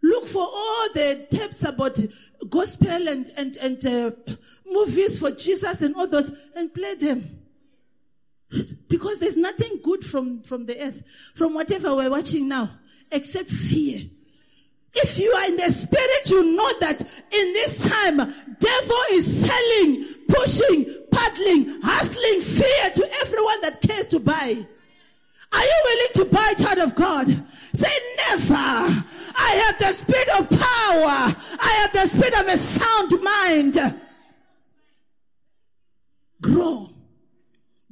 [0.01, 1.99] Look for all the tapes about
[2.49, 4.11] gospel and, and, and uh,
[4.71, 7.23] movies for Jesus and all those and play them.
[8.87, 11.03] Because there's nothing good from, from the earth,
[11.35, 12.69] from whatever we're watching now,
[13.11, 14.01] except fear.
[14.95, 20.03] If you are in the spirit, you know that in this time, devil is selling,
[20.27, 24.55] pushing, paddling, hustling fear to everyone that cares to buy.
[25.51, 27.27] Are you willing to buy, child of God?
[27.49, 27.91] Say
[28.29, 28.53] never.
[28.53, 31.33] I have the spirit of power.
[31.61, 33.95] I have the spirit of a sound mind.
[36.41, 36.89] Grow.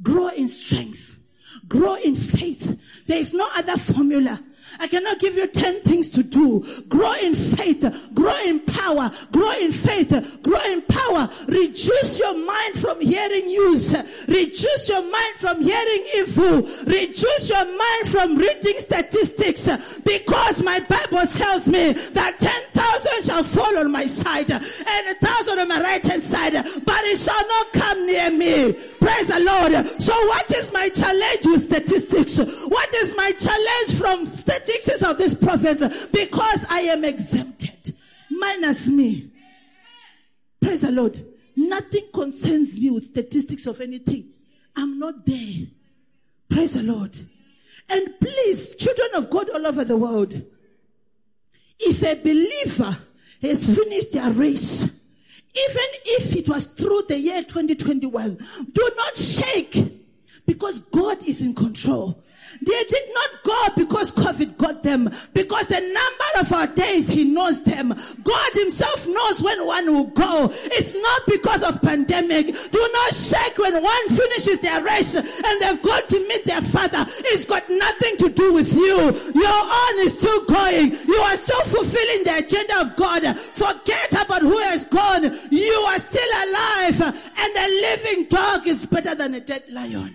[0.02, 1.20] Grow in strength.
[1.68, 3.06] Grow in faith.
[3.08, 4.40] There is no other formula.
[4.80, 6.64] I cannot give you 10 things to do.
[6.90, 10.12] Grow in faith, grow in power, grow in faith,
[10.44, 11.28] grow in power.
[11.48, 13.94] Reduce your mind from hearing news.
[14.28, 16.62] Reduce your mind from hearing evil.
[16.86, 23.78] Reduce your mind from reading statistics because my Bible tells me that 10,000 shall fall
[23.80, 27.74] on my side and a thousand on my right hand side, but it shall not
[27.74, 28.74] come near me.
[29.00, 29.86] Praise the Lord.
[29.88, 32.38] So what is my challenge with statistics?
[32.68, 34.67] What is my challenge from statistics?
[34.68, 37.96] Statistics of these prophets because I am exempted.
[38.30, 39.32] Minus me.
[40.62, 41.18] Praise the Lord.
[41.56, 44.30] Nothing concerns me with statistics of anything.
[44.76, 45.68] I'm not there.
[46.50, 47.18] Praise the Lord.
[47.90, 50.34] And please, children of God all over the world,
[51.80, 52.98] if a believer
[53.42, 58.38] has finished their race, even if it was through the year 2021,
[58.74, 59.76] do not shake
[60.46, 62.24] because God is in control.
[62.62, 67.26] They did not go because COVID got them, because the number of our days, He
[67.26, 67.90] knows them.
[67.90, 70.46] God Himself knows when one will go.
[70.52, 72.48] It's not because of pandemic.
[72.48, 77.02] Do not shake when one finishes their race and they've gone to meet their Father.
[77.34, 78.98] It's got nothing to do with you.
[79.34, 80.92] Your own is still going.
[81.08, 83.24] You are still fulfilling the agenda of God.
[83.38, 85.24] Forget about who has gone.
[85.24, 90.14] You are still alive, and a living dog is better than a dead lion.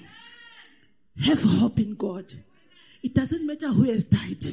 [1.21, 2.33] Have hope in God.
[3.03, 4.45] It doesn't matter who has died.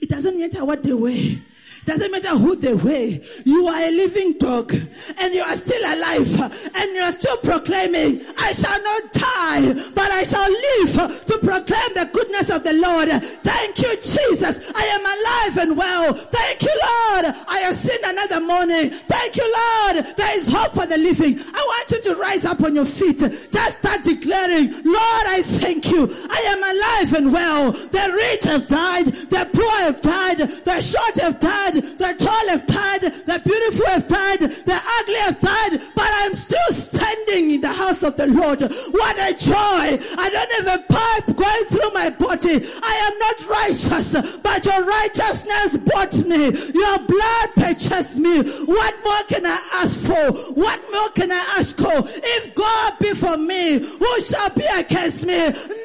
[0.00, 1.36] It doesn't matter what they were.
[1.84, 3.10] Doesn't matter who they were.
[3.44, 6.30] You are a living dog and you are still alive
[6.78, 11.90] and you are still proclaiming, I shall not die, but I shall live to proclaim
[11.98, 13.10] the goodness of the Lord.
[13.42, 14.70] Thank you, Jesus.
[14.76, 16.14] I am alive and well.
[16.14, 17.34] Thank you, Lord.
[17.50, 18.90] I have seen another morning.
[18.90, 20.06] Thank you, Lord.
[20.06, 21.34] There is hope for the living.
[21.34, 23.18] I want you to rise up on your feet.
[23.18, 26.06] Just start declaring, Lord, I thank you.
[26.06, 27.72] I am alive and well.
[27.72, 29.06] The rich have died.
[29.06, 30.46] The poor have died.
[30.62, 31.71] The short have died.
[31.74, 33.02] The tall have died.
[33.02, 34.40] The beautiful have died.
[34.40, 35.80] The ugly have died.
[35.94, 38.60] But I'm still standing in the house of the Lord.
[38.62, 39.84] What a joy.
[40.18, 42.60] I don't have a pipe going through my body.
[42.60, 46.50] I am not righteous, but your righteousness bought me.
[46.74, 48.42] Your blood purchased me.
[48.66, 50.54] What more can I ask for?
[50.54, 52.02] What more can I ask for?
[52.04, 55.38] If God be for me, who shall be against me?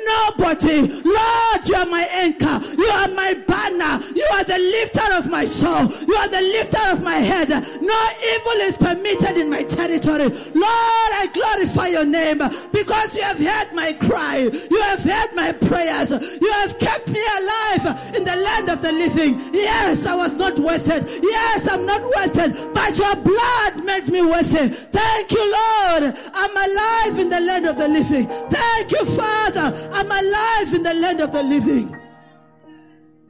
[0.07, 0.87] Nobody.
[1.03, 2.57] Lord, you are my anchor.
[2.77, 4.03] You are my banner.
[4.15, 5.76] You are the lifter of my soul.
[5.83, 7.49] You are the lifter of my head.
[7.49, 7.99] No
[8.33, 10.29] evil is permitted in my territory.
[10.55, 12.39] Lord, I glorify your name
[12.71, 14.49] because you have heard my cry.
[14.71, 16.39] You have heard my prayers.
[16.41, 19.39] You have kept me alive in the land of the living.
[19.53, 21.03] Yes, I was not worth it.
[21.23, 22.51] Yes, I'm not worth it.
[22.73, 24.73] But your blood made me worth it.
[24.73, 26.13] Thank you, Lord.
[26.33, 28.27] I'm alive in the land of the living.
[28.27, 29.73] Thank you, Father.
[29.93, 31.95] I'm alive in the land of the living.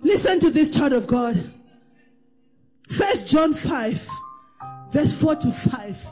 [0.01, 1.35] Listen to this child of God.
[2.87, 4.07] First John 5,
[4.91, 6.05] verse 4 to 5.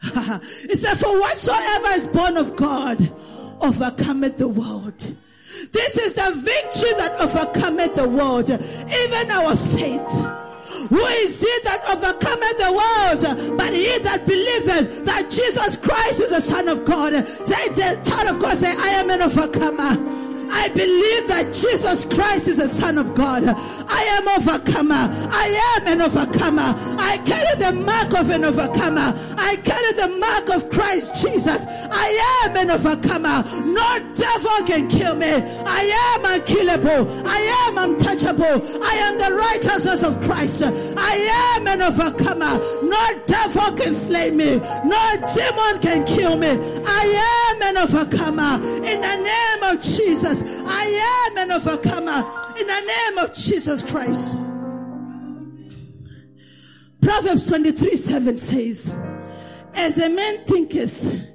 [0.02, 3.00] it says, For whatsoever is born of God
[3.60, 4.98] overcometh the world.
[5.72, 10.48] This is the victory that overcometh the world, even our faith.
[10.90, 13.56] Who is he that overcometh the world?
[13.56, 17.26] But he that believeth that Jesus Christ is the Son of God.
[17.26, 20.27] Say, the child of God, say, I am an overcomer.
[20.50, 23.44] I believe that Jesus Christ is the Son of God.
[23.44, 25.08] I am overcomer.
[25.30, 25.46] I
[25.76, 26.74] am an overcomer.
[26.98, 29.12] I carry the mark of an overcomer.
[29.38, 31.66] I carry the mark of Christ Jesus.
[31.90, 32.08] I
[32.44, 33.44] am an overcomer.
[33.64, 35.42] No devil can kill me.
[35.66, 35.82] I
[36.14, 37.08] am unkillable.
[37.26, 38.60] I am untouchable.
[38.82, 40.62] I am the righteousness of Christ.
[40.96, 41.14] I
[41.56, 42.58] am an overcomer.
[42.82, 44.60] No devil can slay me.
[44.84, 45.02] No
[45.34, 46.48] demon can kill me.
[46.86, 47.04] I
[47.52, 48.60] am an overcomer.
[48.84, 49.47] In the name
[49.80, 50.62] Jesus.
[50.66, 52.18] I am an overcomer
[52.60, 54.38] in the name of Jesus Christ.
[57.02, 58.96] Proverbs 23 7 says,
[59.76, 61.30] As a man thinketh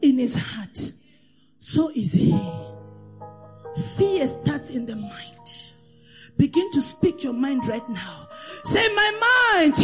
[0.00, 0.92] in his heart,
[1.58, 2.38] so is he.
[3.96, 5.72] Fear starts in the mind.
[6.36, 8.26] Begin to speak your mind right now.
[8.64, 9.76] Say, My mind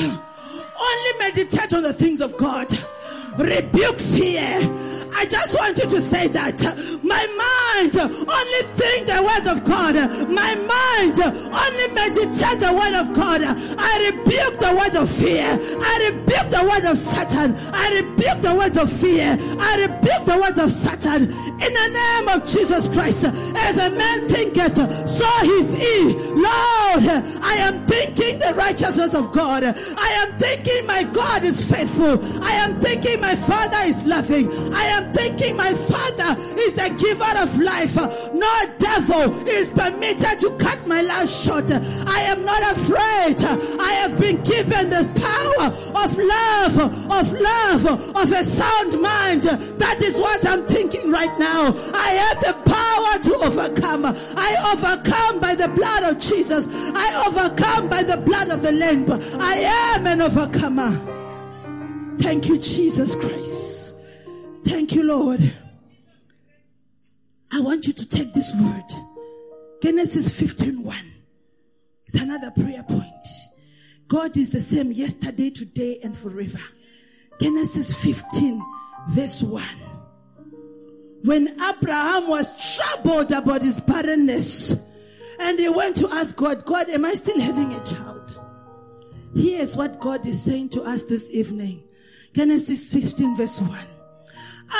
[0.80, 2.68] only meditate on the things of God.
[3.39, 6.62] Rebuke fear I just want you to say that
[7.03, 9.99] my mind only think the word of God.
[10.30, 13.43] My mind only meditate the word of God.
[13.43, 15.43] I rebuke the word of fear.
[15.43, 17.51] I rebuke the word of Satan.
[17.74, 19.34] I rebuke the word of fear.
[19.59, 21.26] I rebuke the word of Satan.
[21.26, 24.78] In the name of Jesus Christ, as a man thinketh,
[25.09, 26.14] so is he.
[26.39, 27.11] Lord,
[27.43, 29.64] I am thinking the righteousness of God.
[29.66, 32.22] I am thinking my God is faithful.
[32.45, 34.49] I am thinking my Father is loving.
[34.74, 37.95] I am am thinking my Father is the giver of life.
[38.35, 41.70] No devil is permitted to cut my life short.
[41.70, 43.39] I am not afraid.
[43.81, 46.74] I have been given the power of love,
[47.14, 47.85] of love,
[48.16, 49.45] of a sound mind.
[49.79, 51.72] That is what I'm thinking right now.
[51.95, 54.05] I have the power to overcome.
[54.37, 56.91] I overcome by the blood of Jesus.
[56.95, 59.07] I overcome by the blood of the Lamb.
[59.41, 61.18] I am an overcomer.
[62.19, 63.97] Thank you, Jesus Christ.
[64.64, 65.41] Thank you, Lord.
[67.53, 68.85] I want you to take this word.
[69.83, 70.97] Genesis 15 1.
[72.07, 73.09] It's another prayer point.
[74.09, 76.59] God is the same yesterday, today, and forever.
[77.41, 78.62] Genesis 15,
[79.11, 79.62] verse 1.
[81.25, 84.89] When Abraham was troubled about his barrenness,
[85.41, 88.41] and he went to ask God, God, am I still having a child?
[89.35, 91.85] Here's what God is saying to us this evening.
[92.35, 93.79] Genesis 15, verse 1.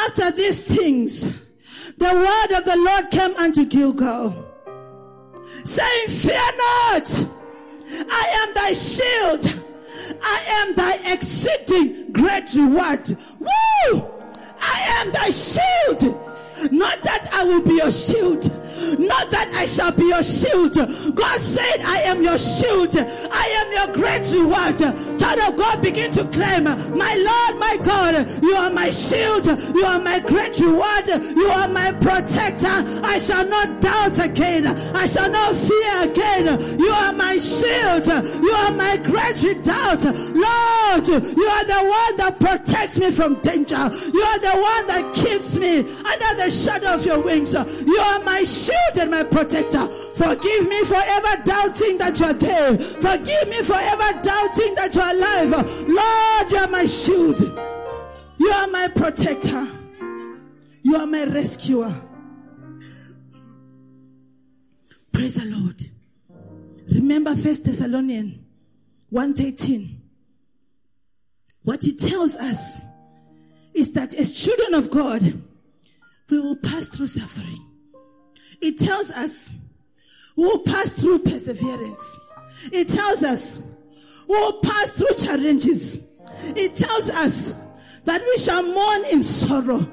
[0.07, 1.44] After these things,
[1.96, 4.46] the word of the Lord came unto Gilgal,
[5.64, 7.26] saying, Fear not,
[8.11, 9.64] I am thy shield,
[10.22, 13.09] I am thy exceeding great reward.
[13.40, 14.18] Woo!
[14.61, 16.14] I am thy shield.
[16.72, 18.44] Not that I will be your shield
[18.98, 20.78] not that I shall be your shield.
[21.14, 22.94] God said, I am your shield.
[22.94, 24.78] I am your great reward.
[25.18, 26.64] Child of God, begin to claim,
[26.94, 29.46] My Lord, my God, you are my shield.
[29.74, 31.06] You are my great reward.
[31.08, 32.76] You are my protector.
[33.02, 34.66] I shall not doubt again.
[34.94, 36.46] I shall not fear again.
[36.78, 38.06] You are my shield.
[38.06, 40.04] You are my great redoubt.
[40.32, 43.76] Lord, you are the one that protects me from danger.
[43.76, 47.54] You are the one that keeps me under the shadow of your wings.
[47.54, 48.67] You are my shield
[49.00, 49.86] and my protector.
[50.14, 52.76] Forgive me for ever doubting that you're there.
[52.78, 55.50] Forgive me for ever doubting that you're alive.
[55.88, 57.40] Lord, you are my shield.
[58.38, 59.66] You are my protector.
[60.82, 61.92] You are my rescuer.
[65.12, 65.82] Praise the Lord.
[66.94, 68.38] Remember First Thessalonians
[69.10, 70.00] 1:13.
[71.62, 72.84] What it tells us
[73.74, 75.22] is that as children of God,
[76.30, 77.67] we will pass through suffering.
[78.61, 79.54] It tells us
[80.36, 82.20] will pass through perseverance.
[82.72, 83.62] It tells us
[84.28, 86.09] will pass through challenges.
[86.56, 87.52] It tells us
[88.04, 89.86] that we shall mourn in sorrow.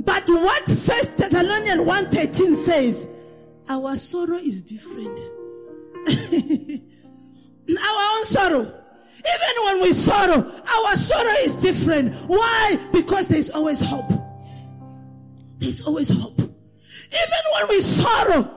[0.00, 3.08] But what First Thessalonians 1:13 says,
[3.68, 5.18] our sorrow is different.
[7.68, 8.78] our own sorrow
[9.18, 12.14] even when we sorrow, our sorrow is different.
[12.26, 12.76] Why?
[12.92, 14.10] Because there's always hope.
[15.58, 16.40] There's always hope.
[17.12, 18.50] Even when we sorrow,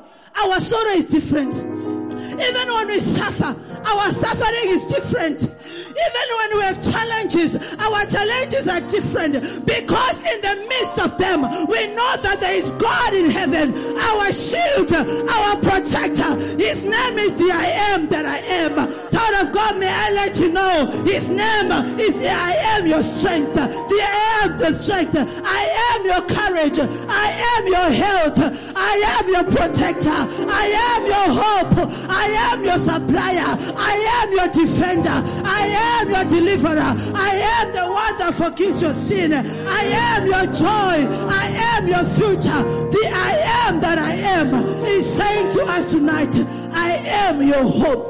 [0.44, 1.56] our sorrow is different.
[1.56, 3.56] Even when we suffer,
[3.86, 5.48] our suffering is different.
[5.92, 9.66] Even when we have challenges, our challenges are different.
[9.66, 13.76] Because in the midst of them, we know that there is God in heaven,
[14.12, 16.32] our shield, our protector.
[16.58, 18.76] His name is the I am that I am.
[19.12, 23.04] Child of God, may I let you know his name is the I am your
[23.04, 23.54] strength.
[23.54, 25.16] The I am the strength.
[25.18, 25.62] I
[25.94, 26.80] am your courage.
[26.80, 28.74] I am your health.
[28.76, 30.20] I am your protector.
[30.48, 30.66] I
[30.96, 31.76] am your hope.
[32.10, 33.52] I am your supplier.
[33.78, 35.18] I am your defender.
[35.46, 35.64] I
[36.00, 36.94] am your deliverer.
[37.16, 39.34] I am the one that forgives your sin.
[39.34, 39.84] I
[40.16, 40.98] am your joy.
[41.30, 41.46] I
[41.76, 42.62] am your future.
[42.92, 44.54] The I am that I am
[44.86, 46.36] is saying to us tonight,
[46.74, 48.10] I am your hope.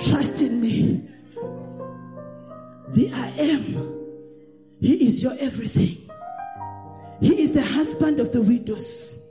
[0.00, 1.02] Trust in me.
[2.88, 3.90] The I am.
[4.80, 6.10] He is your everything.
[7.20, 9.22] He is the husband of the widows.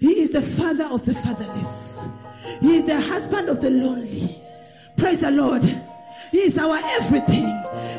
[0.00, 2.08] He is the father of the fatherless.
[2.60, 4.40] He is the husband of the lonely.
[5.00, 5.64] Praise the Lord.
[6.30, 7.48] He is our everything.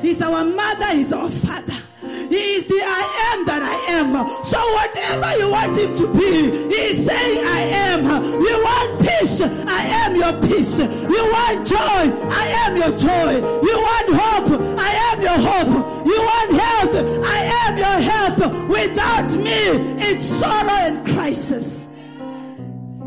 [0.02, 0.94] He's our mother.
[0.94, 1.74] He's our father.
[2.30, 4.14] He is the I am that I am.
[4.46, 8.06] So whatever you want him to be, he is saying I am.
[8.06, 10.78] You want peace, I am your peace.
[10.78, 13.34] You want joy, I am your joy.
[13.66, 16.06] You want hope, I am your hope.
[16.06, 16.96] You want health,
[17.26, 18.38] I am your help.
[18.70, 21.90] Without me, it's sorrow and crisis.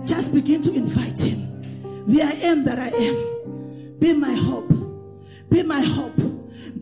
[0.05, 1.62] Just begin to invite him.
[2.07, 3.34] The I am that I am.
[4.05, 4.68] Be my hope.
[5.48, 6.18] Be my hope.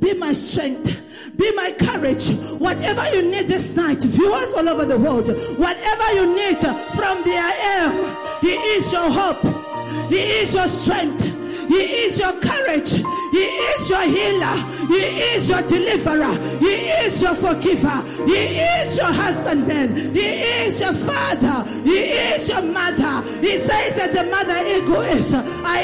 [0.01, 1.39] Be my strength.
[1.39, 2.33] Be my courage.
[2.59, 7.31] Whatever you need this night, viewers all over the world, whatever you need from the
[7.31, 9.62] I am, He is your hope.
[10.09, 11.43] He is your strength.
[11.69, 13.01] He is your courage.
[13.33, 14.57] He is your healer.
[14.93, 16.35] He is your deliverer.
[16.61, 18.03] He is your forgiver.
[18.29, 19.97] He is your husbandman.
[19.97, 21.65] He is your father.
[21.83, 23.25] He is your mother.
[23.41, 25.33] He says as the mother eagle is,
[25.65, 25.81] I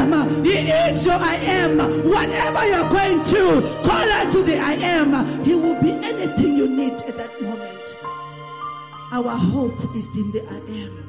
[0.00, 0.12] am.
[0.42, 1.78] He is your I am.
[2.08, 5.12] Whatever you're going through, call out to the I am.
[5.44, 7.96] He will be anything you need at that moment.
[9.12, 11.08] Our hope is in the I am.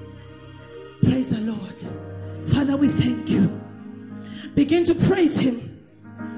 [1.04, 2.07] Praise the Lord.
[2.48, 3.48] Father, we thank you.
[4.56, 5.86] Begin to praise Him.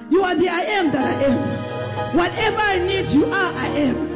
[0.09, 2.15] You are the I am that I am.
[2.17, 4.08] Whatever I need, you are I am.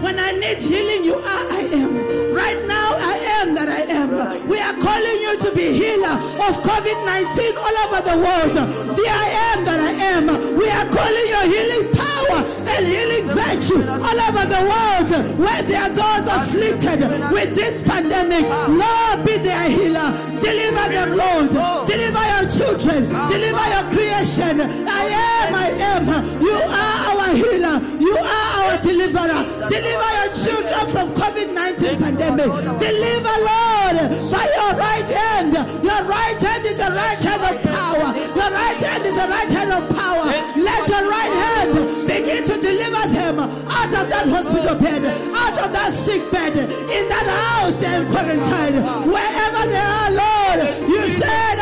[0.00, 1.92] When I need healing, you are I am.
[2.30, 4.14] Right now, I am that I am.
[4.46, 6.14] We are calling you to be healer
[6.46, 8.54] of COVID 19 all over the world.
[8.94, 10.24] The I am that I am.
[10.54, 15.82] We are calling your healing power and healing virtue all over the world where there
[15.82, 17.02] are those afflicted
[17.34, 18.46] with this pandemic.
[18.70, 20.14] Lord, be their healer.
[20.38, 21.50] Deliver them, Lord.
[21.90, 23.02] Deliver your children.
[23.26, 24.62] Deliver your creation.
[24.86, 25.02] I
[25.42, 26.04] am, I am.
[26.38, 27.76] You are our healer.
[27.98, 29.42] You are our deliverer.
[29.66, 32.44] Deliver Deliver your children from COVID-19 pandemic.
[32.76, 33.96] Deliver, Lord,
[34.28, 35.56] by your right hand.
[35.80, 38.12] Your right hand is the right hand of power.
[38.36, 40.28] Your right hand is the right hand of power.
[40.60, 41.72] Let your right hand
[42.04, 47.08] begin to deliver them out of that hospital bed, out of that sick bed, in
[47.08, 48.84] that house they're in quarantine.
[49.08, 51.57] Wherever they are, Lord, you said,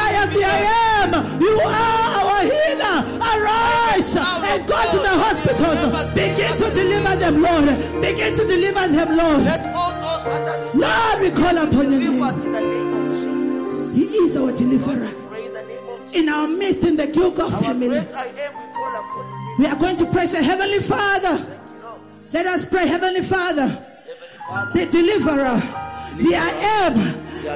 [4.57, 5.85] And go to the hospitals.
[6.17, 7.69] Begin to deliver them, Lord.
[8.01, 9.43] Begin to deliver them, Lord.
[9.45, 10.25] Let all those
[10.75, 12.25] Lord, we call upon your name.
[13.93, 15.13] He is our deliverer.
[16.15, 18.01] In our midst, in the Gilgal family.
[19.59, 21.45] We are going to pray, say, Heavenly Father.
[22.33, 23.69] Let us pray, Heavenly Father,
[24.73, 25.86] the deliverer
[26.17, 26.51] the I
[26.89, 26.95] am.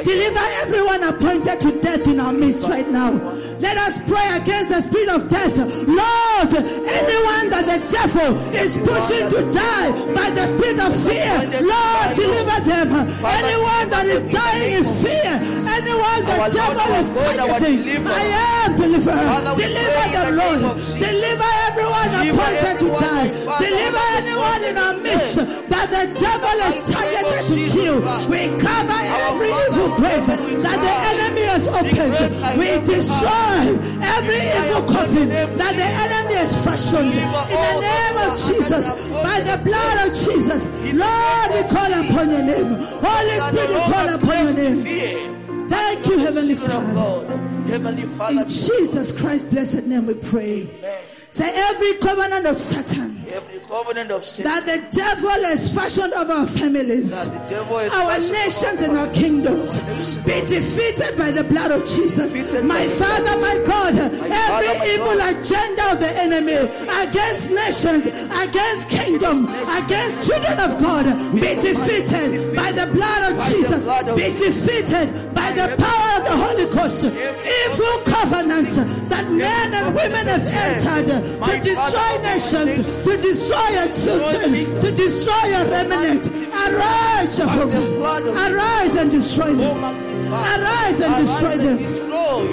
[0.05, 3.11] Deliver everyone appointed to death in our midst right now.
[3.59, 5.57] Let us pray against the spirit of death.
[5.89, 6.53] Lord,
[6.87, 11.35] anyone that the devil is pushing to die by the spirit of fear,
[11.65, 12.89] Lord, deliver them.
[13.25, 15.35] Anyone that is dying in fear,
[15.75, 18.25] anyone the devil is targeting, I
[18.65, 19.27] am delivered.
[19.59, 20.61] Deliver them, Lord.
[20.97, 23.29] Deliver everyone appointed to die.
[23.59, 27.99] Deliver anyone in our midst that the devil is targeted to kill.
[28.31, 30.27] We cover every evil grave
[30.65, 32.19] that the enemy has opened.
[32.59, 33.77] We destroy
[34.19, 37.15] every evil coffin that the enemy has fashioned.
[37.15, 37.27] In
[37.61, 42.81] the name of Jesus, by the blood of Jesus, Lord, we call upon your name.
[43.03, 45.69] Holy Spirit, we call upon your name.
[45.69, 47.39] Thank you, Heavenly Father.
[47.71, 50.67] Heavenly Father, In Jesus Christ's blessed name we pray.
[51.31, 56.31] Say every covenant of Satan every covenant of sin that the devil has fashioned of
[56.31, 59.83] our families, that the devil has our nations and our kingdoms
[60.27, 62.35] be defeated by the blood of Jesus.
[62.63, 66.59] My Father, my God, every evil agenda of the enemy
[67.07, 68.11] against nations,
[68.43, 69.47] against kingdom,
[69.79, 73.87] against children of God be defeated by the blood of Jesus.
[74.17, 77.07] Be defeated by the power of the Holy Ghost.
[77.07, 78.77] Evil covenants
[79.07, 85.45] that men and women have entered to destroy nations, to destroy your children, to destroy
[85.51, 86.27] your remnant.
[86.29, 88.01] Arise, Jehovah.
[88.51, 89.85] Arise and destroy them.
[89.85, 91.79] Arise and destroy them.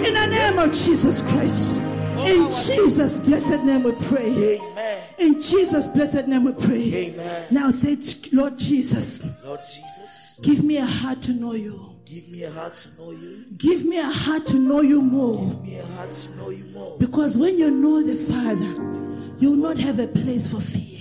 [0.05, 1.81] In the name of Jesus Christ.
[2.27, 4.57] In Jesus' blessed name we pray.
[4.59, 5.03] Amen.
[5.19, 7.11] In Jesus' blessed name we pray.
[7.11, 7.45] Amen.
[7.51, 7.95] Now say,
[8.33, 11.79] Lord Jesus, Lord Jesus, give me a heart to know you.
[12.05, 13.45] give me a heart to know you.
[13.57, 15.37] Give me a heart to know you more.
[15.49, 16.97] Give me a heart to know you more.
[16.99, 19.06] Because when you know the Father,
[19.37, 20.99] you will not have a place for fear.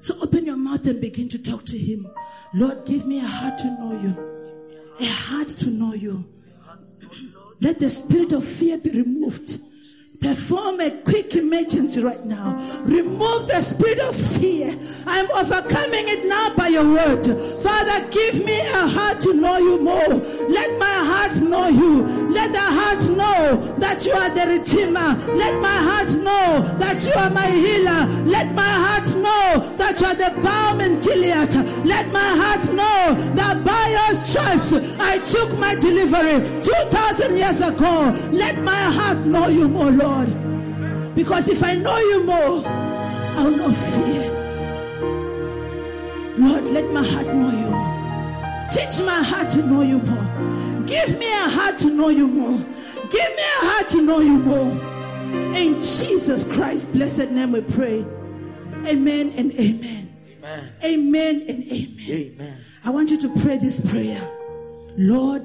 [0.00, 2.06] So open your mouth and begin to talk to Him.
[2.54, 4.56] Lord, give me a heart to know you.
[5.00, 6.24] A heart to know you.
[7.60, 9.58] Let the spirit of fear be removed.
[10.20, 12.56] Perform a quick emergency right now.
[12.84, 14.72] Remove the spirit of fear.
[15.06, 17.26] I'm overcoming it now by your word.
[17.60, 20.16] Father, give me a heart to know you more.
[20.48, 22.02] Let my heart know you.
[22.32, 25.14] Let the heart know that you are the Redeemer.
[25.36, 28.08] Let my heart know that you are my healer.
[28.24, 31.52] Let my heart know that you are the balm in Gilead.
[31.84, 38.14] Let my heart know that by your stripes I took my delivery 2,000 years ago.
[38.32, 40.05] Let my heart know you more, Lord.
[41.16, 44.30] Because if I know you more, I will not fear.
[46.38, 47.70] Lord, let my heart know you.
[48.70, 50.86] Teach my heart to know you more.
[50.86, 52.58] Give me a heart to know you more.
[52.58, 54.70] Give me a heart to know you more.
[55.56, 58.04] In Jesus Christ's blessed name we pray.
[58.86, 60.12] Amen and amen.
[60.44, 60.72] Amen.
[60.84, 62.10] Amen and amen.
[62.10, 62.58] Amen.
[62.84, 64.20] I want you to pray this prayer.
[64.96, 65.44] Lord,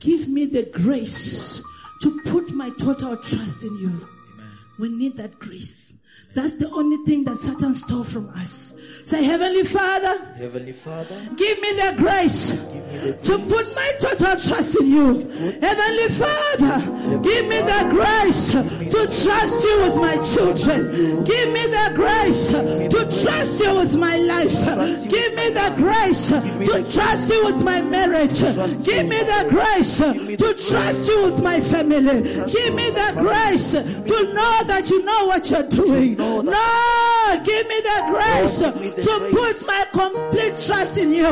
[0.00, 1.62] give me the grace
[2.04, 3.90] to put my total trust in you.
[4.78, 5.94] We need that grace.
[6.34, 8.74] That's the only thing that Satan stole from us.
[9.06, 12.56] Say, Heavenly Father, Heavenly Father, give me the grace
[13.22, 15.06] to put my total trust in you.
[15.60, 16.74] Heavenly Father,
[17.22, 21.22] give me the grace to trust you with my children.
[21.22, 24.56] Give me the grace to trust you with my life.
[25.06, 28.40] Give me the grace to trust you with my marriage.
[28.82, 32.24] Give me the grace to trust you with my family.
[32.48, 36.16] Give me the grace to know that you know what you're doing.
[36.44, 41.28] Lord, give me the grace to put my complete trust in you.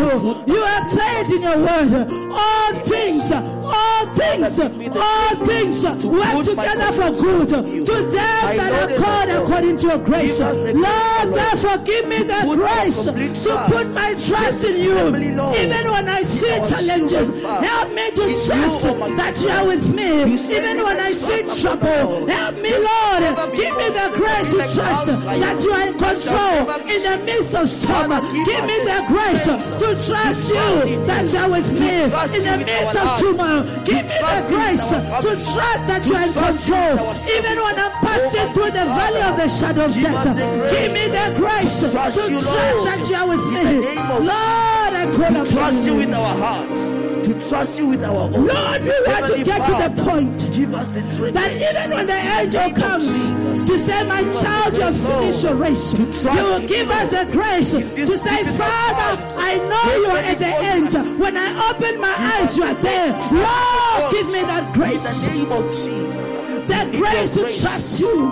[0.47, 7.11] You have said in your word, all things, all things, all things work together for
[7.15, 10.41] good to them that are called according to your grace.
[10.41, 14.99] Lord, therefore give me the grace to put my trust in you.
[15.09, 18.83] Even when I see challenges, help me to trust
[19.17, 20.35] that you are with me.
[20.35, 23.23] Even when I see trouble, help me, Lord.
[23.55, 27.67] Give me the grace to trust that you are in control in the midst of
[27.69, 28.11] storm.
[28.45, 32.97] Give me the grace to trust you that you are with me in the midst
[32.99, 33.63] of turmoil.
[33.87, 36.93] Give me the grace to trust that you are in control
[37.31, 40.35] even when I'm passing through the valley of the shadow of death.
[40.73, 43.87] Give me the grace to trust that you are with me.
[44.23, 45.99] Lord, I call upon trust you you.
[46.07, 47.12] with our hearts.
[47.23, 48.33] To trust you with our own.
[48.33, 51.01] Lord, we want to get to the point Give us the
[51.31, 53.31] that even when the angel comes
[53.71, 56.05] to say, My child, you have finished your race, you
[56.51, 61.21] will give us the grace to say, Father, I know you are at the end.
[61.21, 63.15] When I open my eyes, you are there.
[63.31, 65.29] Lord, give me that In grace.
[65.29, 66.33] the name of Jesus.
[66.67, 68.27] The Give grace to trust you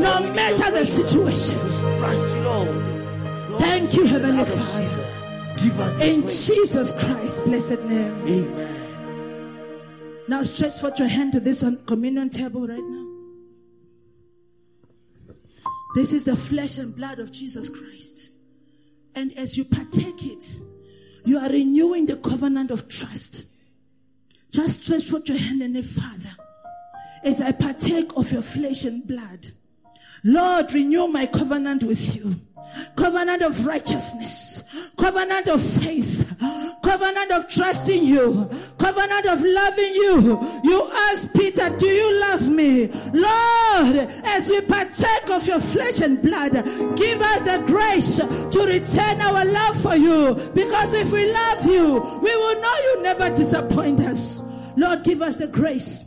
[0.00, 1.58] no matter the situation.
[1.98, 2.68] Trust you, Lord.
[3.50, 5.19] Lord, Thank you, Heavenly Father.
[5.62, 6.22] Give us In.
[6.22, 8.14] Jesus Christ's blessed name.
[8.26, 8.80] Amen.
[10.28, 13.06] Now stretch forth your hand to this communion table right now.
[15.94, 18.32] This is the flesh and blood of Jesus Christ.
[19.14, 20.54] And as you partake it,
[21.24, 23.48] you are renewing the covenant of trust.
[24.50, 26.36] Just stretch forth your hand and say, Father,
[27.24, 29.48] as I partake of your flesh and blood,
[30.24, 32.34] Lord, renew my covenant with you.
[32.96, 36.36] Covenant of righteousness, covenant of faith,
[36.82, 38.48] covenant of trusting you,
[38.78, 40.38] covenant of loving you.
[40.62, 42.86] You ask Peter, Do you love me?
[43.12, 46.52] Lord, as we partake of your flesh and blood,
[46.96, 50.34] give us the grace to return our love for you.
[50.54, 54.42] Because if we love you, we will know you never disappoint us.
[54.76, 56.04] Lord, give us the grace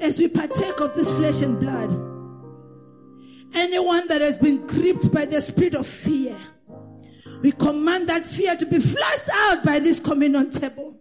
[0.00, 2.07] as we partake of this flesh and blood.
[3.54, 6.36] Anyone that has been gripped by the spirit of fear,
[7.42, 10.98] we command that fear to be flushed out by this communion table.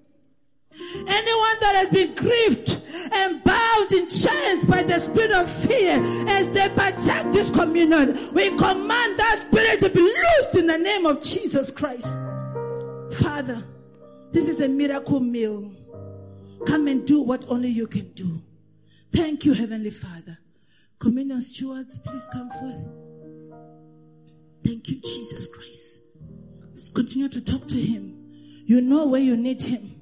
[1.08, 2.82] Anyone that has been grieved
[3.14, 8.50] and bound in chains by the spirit of fear as they partake this communion, we
[8.50, 12.20] command that spirit to be loosed in the name of Jesus Christ.
[13.12, 13.64] Father,
[14.32, 15.74] this is a miracle meal.
[16.68, 18.40] Come and do what only you can do.
[19.12, 20.38] Thank you, Heavenly Father.
[21.00, 23.08] Communion stewards, please come forth.
[24.64, 26.02] Thank you, Jesus Christ.
[26.70, 28.14] Let's continue to talk to Him.
[28.66, 30.02] You know where you need Him.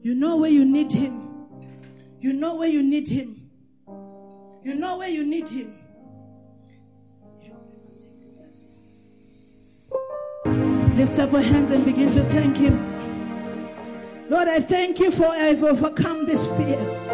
[0.00, 1.48] You know where you need Him.
[2.20, 3.50] You know where you need Him.
[4.64, 5.72] You know where you need Him.
[10.96, 12.74] Lift up your hands and begin to thank Him.
[14.30, 17.05] Lord, I thank you for I've overcome this fear.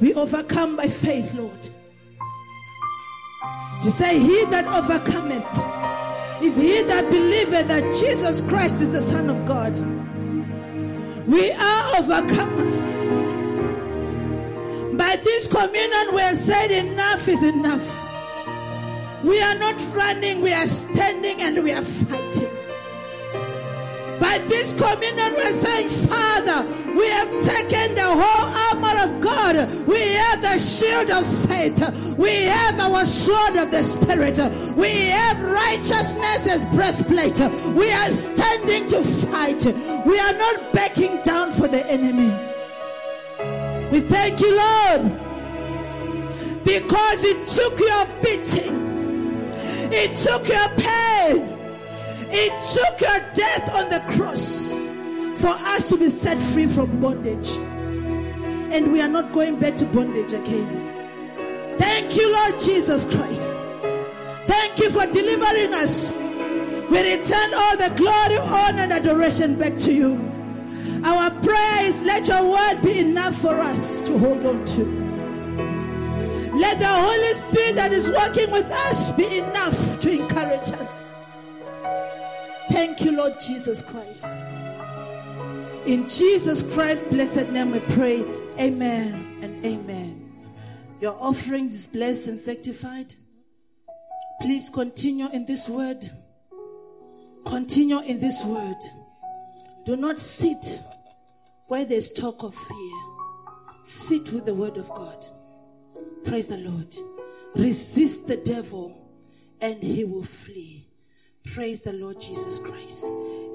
[0.00, 1.68] We overcome by faith, Lord.
[3.84, 5.80] You say, He that overcometh
[6.42, 9.78] is he that believeth that Jesus Christ is the Son of God.
[11.28, 12.90] We are overcomers.
[14.96, 18.06] By this communion, we have said, Enough is enough.
[19.22, 22.48] We are not running, we are standing and we are fighting.
[24.20, 26.62] By this communion, we're saying, Father,
[26.92, 29.56] we have taken the whole armor of God.
[29.88, 32.18] We have the shield of faith.
[32.18, 34.38] We have our sword of the Spirit.
[34.76, 37.40] We have righteousness as breastplate.
[37.74, 39.64] We are standing to fight.
[40.04, 42.30] We are not backing down for the enemy.
[43.90, 45.12] We thank you, Lord,
[46.62, 48.76] because it took your beating,
[49.92, 51.56] it took your pain.
[52.32, 53.99] It took your death on the
[55.88, 57.56] to be set free from bondage.
[58.72, 61.78] And we are not going back to bondage again.
[61.78, 63.56] Thank you, Lord Jesus Christ.
[64.46, 66.16] Thank you for delivering us.
[66.90, 70.30] We return all the glory, honor, and adoration back to you.
[71.04, 74.84] Our prayer is let your word be enough for us to hold on to.
[76.54, 81.06] Let the Holy Spirit that is working with us be enough to encourage us.
[82.70, 84.26] Thank you, Lord Jesus Christ.
[85.86, 88.24] In Jesus Christ's blessed name we pray.
[88.60, 90.32] Amen and amen.
[91.00, 93.14] Your offerings is blessed and sanctified.
[94.42, 96.04] Please continue in this word.
[97.46, 98.76] Continue in this word.
[99.86, 100.82] Do not sit
[101.68, 102.96] where there's talk of fear.
[103.82, 105.24] Sit with the word of God.
[106.24, 106.94] Praise the Lord.
[107.56, 109.10] Resist the devil
[109.62, 110.88] and he will flee.
[111.54, 113.06] Praise the Lord Jesus Christ.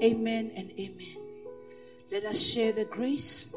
[0.02, 1.15] Amen and amen.
[2.10, 3.54] Let us share the grace.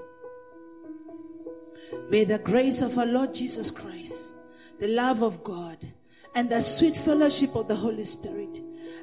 [2.09, 4.35] May the grace of our Lord Jesus Christ,
[4.79, 5.77] the love of God,
[6.35, 8.61] and the sweet fellowship of the Holy Spirit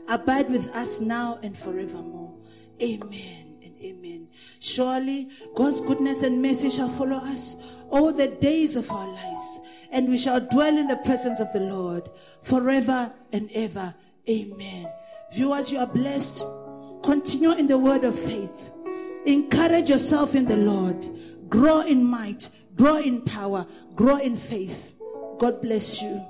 [0.08, 2.34] abide with us now and forevermore.
[2.82, 4.28] Amen and amen.
[4.60, 10.08] Surely God's goodness and mercy shall follow us all the days of our lives, and
[10.08, 12.08] we shall dwell in the presence of the Lord
[12.42, 13.94] forever and ever.
[14.28, 14.88] Amen.
[15.32, 16.44] Viewers, you are blessed.
[17.02, 18.72] Continue in the word of faith.
[19.26, 21.06] Encourage yourself in the Lord.
[21.48, 24.94] Grow in might, grow in power, grow in faith.
[25.38, 26.24] God bless you.